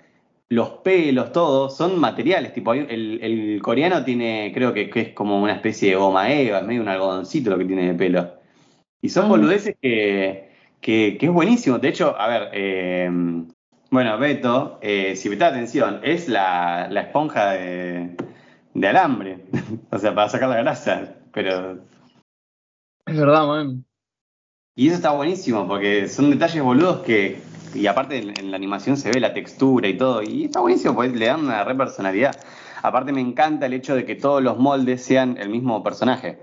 los 0.49 0.69
pelos, 0.83 1.31
todos, 1.31 1.75
son 1.75 1.99
materiales. 1.99 2.53
Tipo, 2.53 2.75
el, 2.75 3.19
el 3.23 3.59
coreano 3.63 4.03
tiene, 4.03 4.51
creo 4.53 4.71
que, 4.71 4.91
que, 4.91 5.01
es 5.01 5.09
como 5.13 5.41
una 5.41 5.53
especie 5.53 5.89
de 5.89 5.95
goma 5.95 6.31
eva, 6.31 6.61
medio 6.61 6.83
un 6.83 6.89
algodoncito 6.89 7.49
lo 7.49 7.57
que 7.57 7.65
tiene 7.65 7.87
de 7.87 7.95
pelo. 7.95 8.42
Y 9.03 9.09
son 9.09 9.27
boludeces 9.27 9.75
que, 9.81 10.49
que, 10.79 11.17
es 11.19 11.29
buenísimo. 11.29 11.77
De 11.77 11.89
hecho, 11.89 12.17
a 12.17 12.25
ver, 12.25 12.49
eh, 12.53 13.11
bueno, 13.91 14.17
Beto, 14.17 14.79
eh, 14.81 15.17
si 15.17 15.35
da 15.35 15.47
atención, 15.47 15.99
es 16.03 16.29
la, 16.29 16.87
esponja 16.89 17.51
de, 17.51 18.15
alambre. 18.81 19.43
o 19.91 19.99
sea, 19.99 20.15
para 20.15 20.29
sacar 20.29 20.47
la 20.47 20.55
grasa. 20.55 21.15
Pero. 21.33 21.79
Es 23.05 23.17
verdad, 23.17 23.45
man. 23.45 23.83
Y 24.73 24.87
eso 24.87 24.95
está 24.95 25.11
buenísimo, 25.11 25.67
porque 25.67 26.07
son 26.07 26.31
detalles 26.31 26.63
boludos 26.63 27.01
que. 27.01 27.41
Y 27.75 27.87
aparte 27.87 28.19
en, 28.19 28.51
la 28.51 28.55
animación 28.55 28.95
se 28.95 29.11
ve 29.11 29.19
la 29.19 29.33
textura 29.33 29.85
y 29.89 29.97
todo. 29.97 30.23
Y 30.23 30.45
está 30.45 30.61
buenísimo, 30.61 30.95
porque 30.95 31.09
le 31.09 31.25
dan 31.25 31.41
una 31.41 31.65
re 31.65 31.75
personalidad. 31.75 32.39
Aparte 32.81 33.11
me 33.11 33.19
encanta 33.19 33.65
el 33.65 33.73
hecho 33.73 33.95
de 33.95 34.05
que 34.05 34.15
todos 34.15 34.41
los 34.41 34.57
moldes 34.57 35.03
sean 35.03 35.37
el 35.37 35.49
mismo 35.49 35.83
personaje 35.83 36.39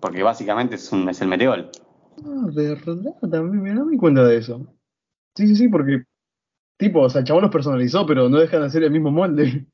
porque 0.00 0.22
básicamente 0.22 0.76
es, 0.76 0.92
un, 0.92 1.08
es 1.08 1.20
el 1.20 1.28
Meteor. 1.28 1.70
Ah, 2.24 2.46
de 2.52 2.68
verdad, 2.68 3.14
también 3.30 3.62
me 3.62 3.74
doy 3.74 3.96
cuenta 3.96 4.24
de 4.24 4.38
eso. 4.38 4.66
Sí, 5.34 5.46
sí, 5.48 5.56
sí, 5.56 5.68
porque, 5.68 6.04
tipo, 6.78 7.00
o 7.00 7.10
sea, 7.10 7.20
el 7.20 7.26
chabón 7.26 7.42
los 7.42 7.52
personalizó, 7.52 8.06
pero 8.06 8.28
no 8.28 8.38
dejan 8.38 8.62
de 8.62 8.70
ser 8.70 8.84
el 8.84 8.90
mismo 8.90 9.10
molde. 9.10 9.66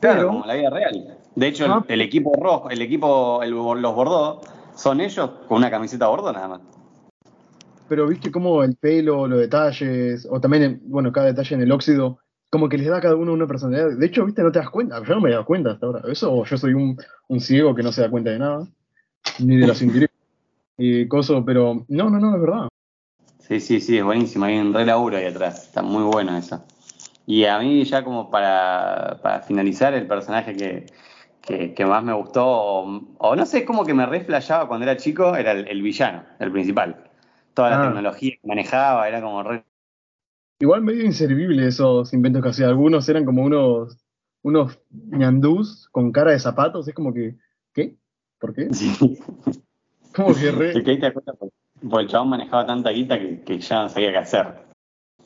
Claro, 0.00 0.28
como 0.28 0.46
la 0.46 0.54
vida 0.54 0.70
real. 0.70 1.18
De 1.34 1.46
hecho, 1.46 1.84
el, 1.88 2.00
equipo 2.00 2.32
rojo, 2.34 2.70
el 2.70 2.82
equipo, 2.82 3.42
los 3.44 3.94
Bordeaux, 3.94 4.46
son 4.74 5.00
ellos 5.00 5.30
con 5.46 5.58
una 5.58 5.70
camiseta 5.70 6.08
Bordeaux 6.08 6.34
nada 6.34 6.48
más. 6.48 6.60
Pero 7.88 8.06
viste 8.06 8.30
cómo 8.30 8.62
el 8.62 8.76
pelo, 8.76 9.26
los 9.26 9.38
detalles, 9.38 10.26
o 10.30 10.40
también, 10.40 10.80
bueno, 10.84 11.12
cada 11.12 11.26
detalle 11.26 11.56
en 11.56 11.62
el 11.62 11.72
óxido, 11.72 12.18
como 12.50 12.68
que 12.68 12.78
les 12.78 12.88
da 12.88 12.98
a 12.98 13.00
cada 13.00 13.16
uno 13.16 13.32
una 13.32 13.46
personalidad. 13.46 13.96
De 13.96 14.06
hecho, 14.06 14.24
viste, 14.24 14.42
no 14.42 14.52
te 14.52 14.58
das 14.58 14.70
cuenta. 14.70 15.02
Yo 15.02 15.14
no 15.14 15.20
me 15.20 15.28
he 15.28 15.32
dado 15.32 15.44
cuenta 15.44 15.72
hasta 15.72 15.86
ahora. 15.86 16.02
Eso, 16.10 16.32
o 16.32 16.44
yo 16.44 16.56
soy 16.56 16.74
un, 16.74 16.96
un 17.28 17.40
ciego 17.40 17.74
que 17.74 17.82
no 17.82 17.92
se 17.92 18.02
da 18.02 18.10
cuenta 18.10 18.30
de 18.30 18.38
nada 18.38 18.66
ni 19.38 19.56
de 19.56 19.66
los 19.66 19.82
indirectos 19.82 20.18
y 20.78 21.06
cosas, 21.08 21.42
pero 21.44 21.84
no, 21.88 22.10
no, 22.10 22.18
no, 22.18 22.34
es 22.34 22.40
verdad. 22.40 22.68
Sí, 23.38 23.60
sí, 23.60 23.80
sí, 23.80 23.98
es 23.98 24.04
buenísimo, 24.04 24.44
hay 24.44 24.58
un 24.58 24.72
re 24.72 24.86
laburo 24.86 25.16
ahí 25.16 25.26
atrás, 25.26 25.66
está 25.66 25.82
muy 25.82 26.04
bueno 26.04 26.36
eso. 26.36 26.64
Y 27.26 27.44
a 27.44 27.58
mí 27.58 27.84
ya 27.84 28.02
como 28.02 28.30
para, 28.30 29.18
para 29.22 29.40
finalizar, 29.42 29.94
el 29.94 30.06
personaje 30.06 30.54
que, 30.54 30.86
que, 31.74 31.86
más 31.86 32.02
me 32.04 32.12
gustó, 32.12 32.46
o, 32.46 33.36
no 33.36 33.46
sé, 33.46 33.64
como 33.64 33.84
que 33.84 33.94
me 33.94 34.06
reflejaba 34.06 34.68
cuando 34.68 34.84
era 34.84 34.96
chico, 34.96 35.36
era 35.36 35.52
el, 35.52 35.82
villano, 35.82 36.24
el 36.38 36.52
principal. 36.52 37.10
Toda 37.54 37.70
la 37.70 37.80
ah. 37.80 37.86
tecnología 37.86 38.32
que 38.40 38.48
manejaba, 38.48 39.08
era 39.08 39.20
como 39.20 39.42
re... 39.42 39.64
Igual 40.60 40.82
medio 40.82 41.04
inservible 41.04 41.66
esos 41.66 42.12
inventos 42.12 42.42
que 42.42 42.50
hacía. 42.50 42.68
Algunos 42.68 43.08
eran 43.08 43.24
como 43.24 43.42
unos, 43.42 43.96
unos 44.42 44.78
ñandús 44.90 45.88
con 45.90 46.12
cara 46.12 46.32
de 46.32 46.38
zapatos, 46.38 46.86
es 46.86 46.94
como 46.94 47.14
que. 47.14 47.36
¿Por 48.40 48.54
qué? 48.54 48.72
Sí. 48.72 49.18
¿Cómo 50.14 50.34
que 50.34 50.50
re? 50.50 50.80
te 50.82 51.06
acuerdas, 51.06 51.36
porque 51.38 52.04
el 52.04 52.08
chabón 52.08 52.30
manejaba 52.30 52.66
tanta 52.66 52.90
guita 52.90 53.18
que, 53.18 53.58
ya 53.60 53.82
no 53.82 53.88
sabía 53.88 54.10
qué 54.10 54.18
hacer. 54.18 54.46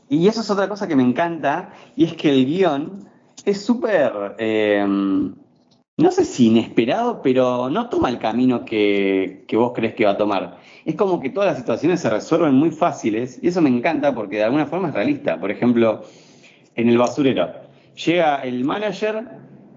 Y 0.09 0.29
eso 0.29 0.43
es 0.43 0.51
otra 0.51 0.69
cosa 0.69 0.87
que 0.87 0.97
me 0.97 1.03
encanta, 1.03 1.73
y 1.97 2.05
es 2.05 2.15
que 2.15 2.31
el 2.31 2.45
guion 2.45 3.09
es 3.47 3.65
súper, 3.65 4.37
eh, 4.39 4.85
no 4.87 6.11
sé 6.11 6.25
si 6.25 6.49
inesperado, 6.49 7.23
pero 7.23 7.71
no 7.71 7.89
toma 7.89 8.11
el 8.11 8.19
camino 8.19 8.65
que, 8.65 9.45
que, 9.49 9.57
vos 9.57 9.73
crees 9.75 9.95
que 9.95 10.05
va 10.05 10.13
a 10.13 10.17
tomar. 10.19 10.59
Es 10.85 10.97
como 10.97 11.21
que 11.21 11.31
todas 11.31 11.49
las 11.49 11.59
situaciones 11.59 12.01
se 12.01 12.11
resuelven 12.11 12.55
muy 12.55 12.71
fáciles, 12.71 13.39
y 13.43 13.49
eso 13.49 13.63
me 13.63 13.71
encanta 13.71 14.15
porque 14.15 14.37
de 14.37 14.45
alguna 14.45 14.67
forma 14.67 14.89
es 14.89 14.95
realista. 14.95 15.41
Por 15.41 15.51
ejemplo, 15.51 16.03
en 16.75 16.89
el 16.91 16.99
basurero, 16.99 17.53
llega 17.95 18.43
el 18.43 18.65
manager 18.65 19.25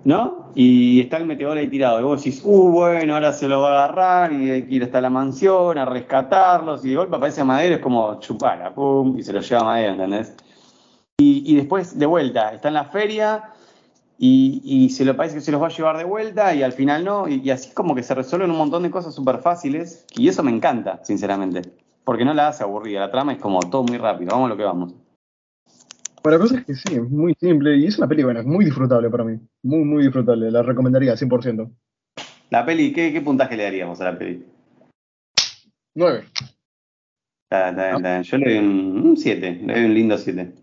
¿no? 0.03 0.51
Y 0.55 1.01
está 1.01 1.17
el 1.17 1.25
meteoro 1.25 1.59
ahí 1.59 1.67
tirado. 1.67 1.99
Y 1.99 2.03
vos 2.03 2.23
decís, 2.23 2.41
uh, 2.43 2.71
bueno, 2.71 3.13
ahora 3.13 3.33
se 3.33 3.47
lo 3.47 3.61
va 3.61 3.69
a 3.69 3.85
agarrar 3.85 4.33
y 4.33 4.49
hay 4.49 4.63
que 4.63 4.75
ir 4.75 4.83
hasta 4.83 5.01
la 5.01 5.09
mansión 5.09 5.77
a 5.77 5.85
rescatarlos. 5.85 6.83
Y 6.85 6.89
de 6.89 6.95
golpe 6.95 7.15
aparece 7.15 7.43
Madero, 7.43 7.75
es 7.75 7.81
como 7.81 8.19
chupala, 8.19 8.73
pum, 8.73 9.17
y 9.17 9.23
se 9.23 9.33
lo 9.33 9.41
lleva 9.41 9.61
a 9.61 9.65
Madero, 9.65 9.93
¿entendés? 9.93 10.35
Y, 11.19 11.43
y 11.51 11.55
después, 11.55 11.97
de 11.97 12.05
vuelta, 12.05 12.53
está 12.53 12.67
en 12.67 12.75
la 12.75 12.85
feria 12.85 13.53
y, 14.19 14.61
y, 14.63 14.89
se 14.89 15.05
lo 15.05 15.15
parece 15.15 15.35
que 15.35 15.41
se 15.41 15.51
los 15.51 15.61
va 15.61 15.67
a 15.67 15.69
llevar 15.69 15.97
de 15.97 16.03
vuelta 16.03 16.53
y 16.55 16.63
al 16.63 16.73
final 16.73 17.03
no. 17.05 17.27
Y, 17.27 17.49
así 17.51 17.71
como 17.73 17.93
que 17.93 18.01
se 18.01 18.15
resuelven 18.15 18.49
un 18.49 18.57
montón 18.57 18.83
de 18.83 18.89
cosas 18.89 19.13
súper 19.13 19.39
fáciles. 19.39 20.05
Y 20.15 20.27
eso 20.27 20.41
me 20.43 20.51
encanta, 20.51 21.03
sinceramente. 21.03 21.61
Porque 22.03 22.25
no 22.25 22.33
la 22.33 22.47
hace 22.47 22.63
aburrida. 22.63 23.01
La 23.01 23.11
trama 23.11 23.33
es 23.33 23.39
como 23.39 23.59
todo 23.59 23.83
muy 23.83 23.97
rápido. 23.97 24.31
Vamos 24.31 24.47
a 24.47 24.49
lo 24.49 24.57
que 24.57 24.63
vamos. 24.63 24.93
Para 26.21 26.39
cosas 26.39 26.65
que 26.65 26.75
sí, 26.75 26.95
es 26.95 27.09
muy 27.09 27.33
simple 27.39 27.77
y 27.77 27.85
es 27.85 27.97
una 27.97 28.07
peli 28.07 28.23
buena, 28.23 28.43
muy 28.43 28.65
disfrutable 28.65 29.09
para 29.09 29.23
mí. 29.23 29.39
Muy, 29.63 29.83
muy 29.83 30.03
disfrutable. 30.03 30.51
La 30.51 30.61
recomendaría 30.61 31.13
100%. 31.13 31.71
La 32.49 32.65
peli, 32.65 32.93
¿qué, 32.93 33.11
qué 33.13 33.21
puntaje 33.21 33.55
le 33.55 33.63
daríamos 33.63 34.01
a 34.01 34.05
la 34.05 34.17
peli? 34.17 34.45
9. 35.95 36.23
Está, 37.43 37.69
está, 37.69 37.95
está. 37.95 38.21
Yo 38.21 38.37
le 38.37 38.55
doy 38.55 38.57
un 38.57 39.17
7, 39.17 39.61
le 39.65 39.73
doy 39.73 39.85
un 39.85 39.93
lindo 39.93 40.17
7. 40.17 40.53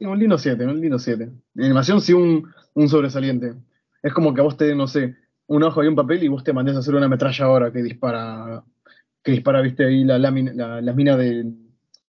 Un 0.00 0.18
lindo 0.18 0.38
7, 0.38 0.66
un 0.66 0.80
lindo 0.80 0.98
7. 0.98 1.22
En 1.24 1.64
animación 1.64 2.00
sí 2.00 2.12
un, 2.12 2.52
un 2.74 2.88
sobresaliente. 2.88 3.54
Es 4.02 4.12
como 4.12 4.34
que 4.34 4.40
a 4.40 4.44
vos 4.44 4.56
te, 4.56 4.74
no 4.74 4.86
sé, 4.86 5.16
un 5.46 5.62
ojo 5.62 5.82
y 5.82 5.88
un 5.88 5.96
papel 5.96 6.22
y 6.22 6.28
vos 6.28 6.44
te 6.44 6.52
mandés 6.52 6.76
a 6.76 6.80
hacer 6.80 6.94
una 6.94 7.06
ametralladora 7.06 7.72
que 7.72 7.82
dispara, 7.82 8.62
que 9.22 9.32
dispara, 9.32 9.62
viste, 9.62 9.86
ahí 9.86 10.04
la 10.04 10.18
lámina, 10.18 10.52
la, 10.52 10.80
la 10.80 10.92
mina 10.92 11.16
del, 11.16 11.65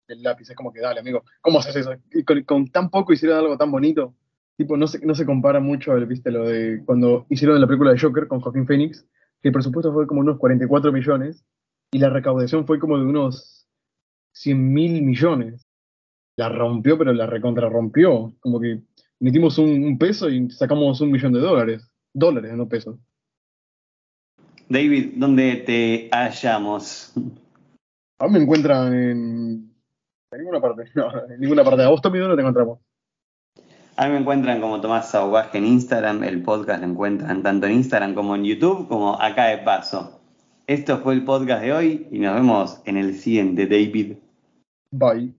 del 0.09 0.23
lápiz. 0.23 0.49
Es 0.49 0.55
como 0.55 0.73
que, 0.73 0.81
dale, 0.81 0.99
amigo, 0.99 1.23
¿cómo 1.39 1.59
haces 1.59 1.77
eso? 1.77 1.93
Y 2.11 2.23
con, 2.23 2.43
con 2.43 2.67
tan 2.67 2.89
poco 2.89 3.13
hicieron 3.13 3.37
algo 3.37 3.57
tan 3.57 3.71
bonito. 3.71 4.15
Tipo, 4.57 4.75
no 4.75 4.87
se, 4.87 5.05
no 5.05 5.15
se 5.15 5.25
compara 5.25 5.61
mucho, 5.61 5.95
viste, 6.05 6.31
lo 6.31 6.43
de 6.43 6.83
cuando 6.85 7.25
hicieron 7.29 7.61
la 7.61 7.67
película 7.67 7.91
de 7.91 7.99
Joker 7.99 8.27
con 8.27 8.41
Joaquín 8.41 8.67
Phoenix, 8.67 9.05
que 9.41 9.49
el 9.49 9.53
presupuesto 9.53 9.93
fue 9.93 10.05
como 10.05 10.19
unos 10.19 10.37
44 10.37 10.91
millones 10.91 11.45
y 11.91 11.99
la 11.99 12.09
recaudación 12.09 12.67
fue 12.67 12.77
como 12.77 12.97
de 12.97 13.05
unos 13.05 13.67
100 14.33 14.73
mil 14.73 15.01
millones. 15.01 15.65
La 16.35 16.49
rompió, 16.49 16.97
pero 16.97 17.13
la 17.13 17.25
recontrarrompió. 17.25 18.33
Como 18.41 18.59
que 18.59 18.81
metimos 19.19 19.57
un, 19.57 19.83
un, 19.83 19.97
peso 19.97 20.29
y 20.29 20.49
sacamos 20.51 20.99
un 20.99 21.11
millón 21.11 21.33
de 21.33 21.39
dólares. 21.39 21.89
Dólares, 22.13 22.53
no 22.53 22.67
pesos. 22.67 22.97
David, 24.67 25.13
¿dónde 25.15 25.55
te 25.65 26.09
hallamos? 26.11 27.13
A 28.19 28.27
mí 28.27 28.33
me 28.33 28.43
encuentran 28.43 28.93
en, 28.93 29.68
en 30.31 30.39
ninguna 30.39 30.61
parte. 30.61 30.83
No, 30.95 31.09
en 31.27 31.39
ninguna 31.39 31.63
parte. 31.63 31.83
A 31.83 31.89
vos, 31.89 32.01
Tommy, 32.01 32.19
¿dónde 32.19 32.35
te 32.35 32.41
encontramos? 32.41 32.79
A 33.95 34.05
mí 34.05 34.13
me 34.13 34.19
encuentran 34.19 34.61
como 34.61 34.79
Tomás 34.79 35.11
Sauvaje 35.11 35.57
en 35.57 35.65
Instagram. 35.65 36.23
El 36.23 36.41
podcast 36.41 36.81
lo 36.81 36.87
encuentran 36.87 37.43
tanto 37.43 37.67
en 37.67 37.73
Instagram 37.73 38.15
como 38.15 38.35
en 38.35 38.45
YouTube, 38.45 38.87
como 38.87 39.21
acá 39.21 39.47
de 39.47 39.57
paso. 39.59 40.21
Esto 40.67 40.99
fue 40.99 41.15
el 41.15 41.25
podcast 41.25 41.61
de 41.63 41.73
hoy 41.73 42.07
y 42.11 42.19
nos 42.19 42.35
vemos 42.35 42.81
en 42.85 42.97
el 42.97 43.15
siguiente, 43.15 43.65
David. 43.65 44.17
Bye. 44.91 45.38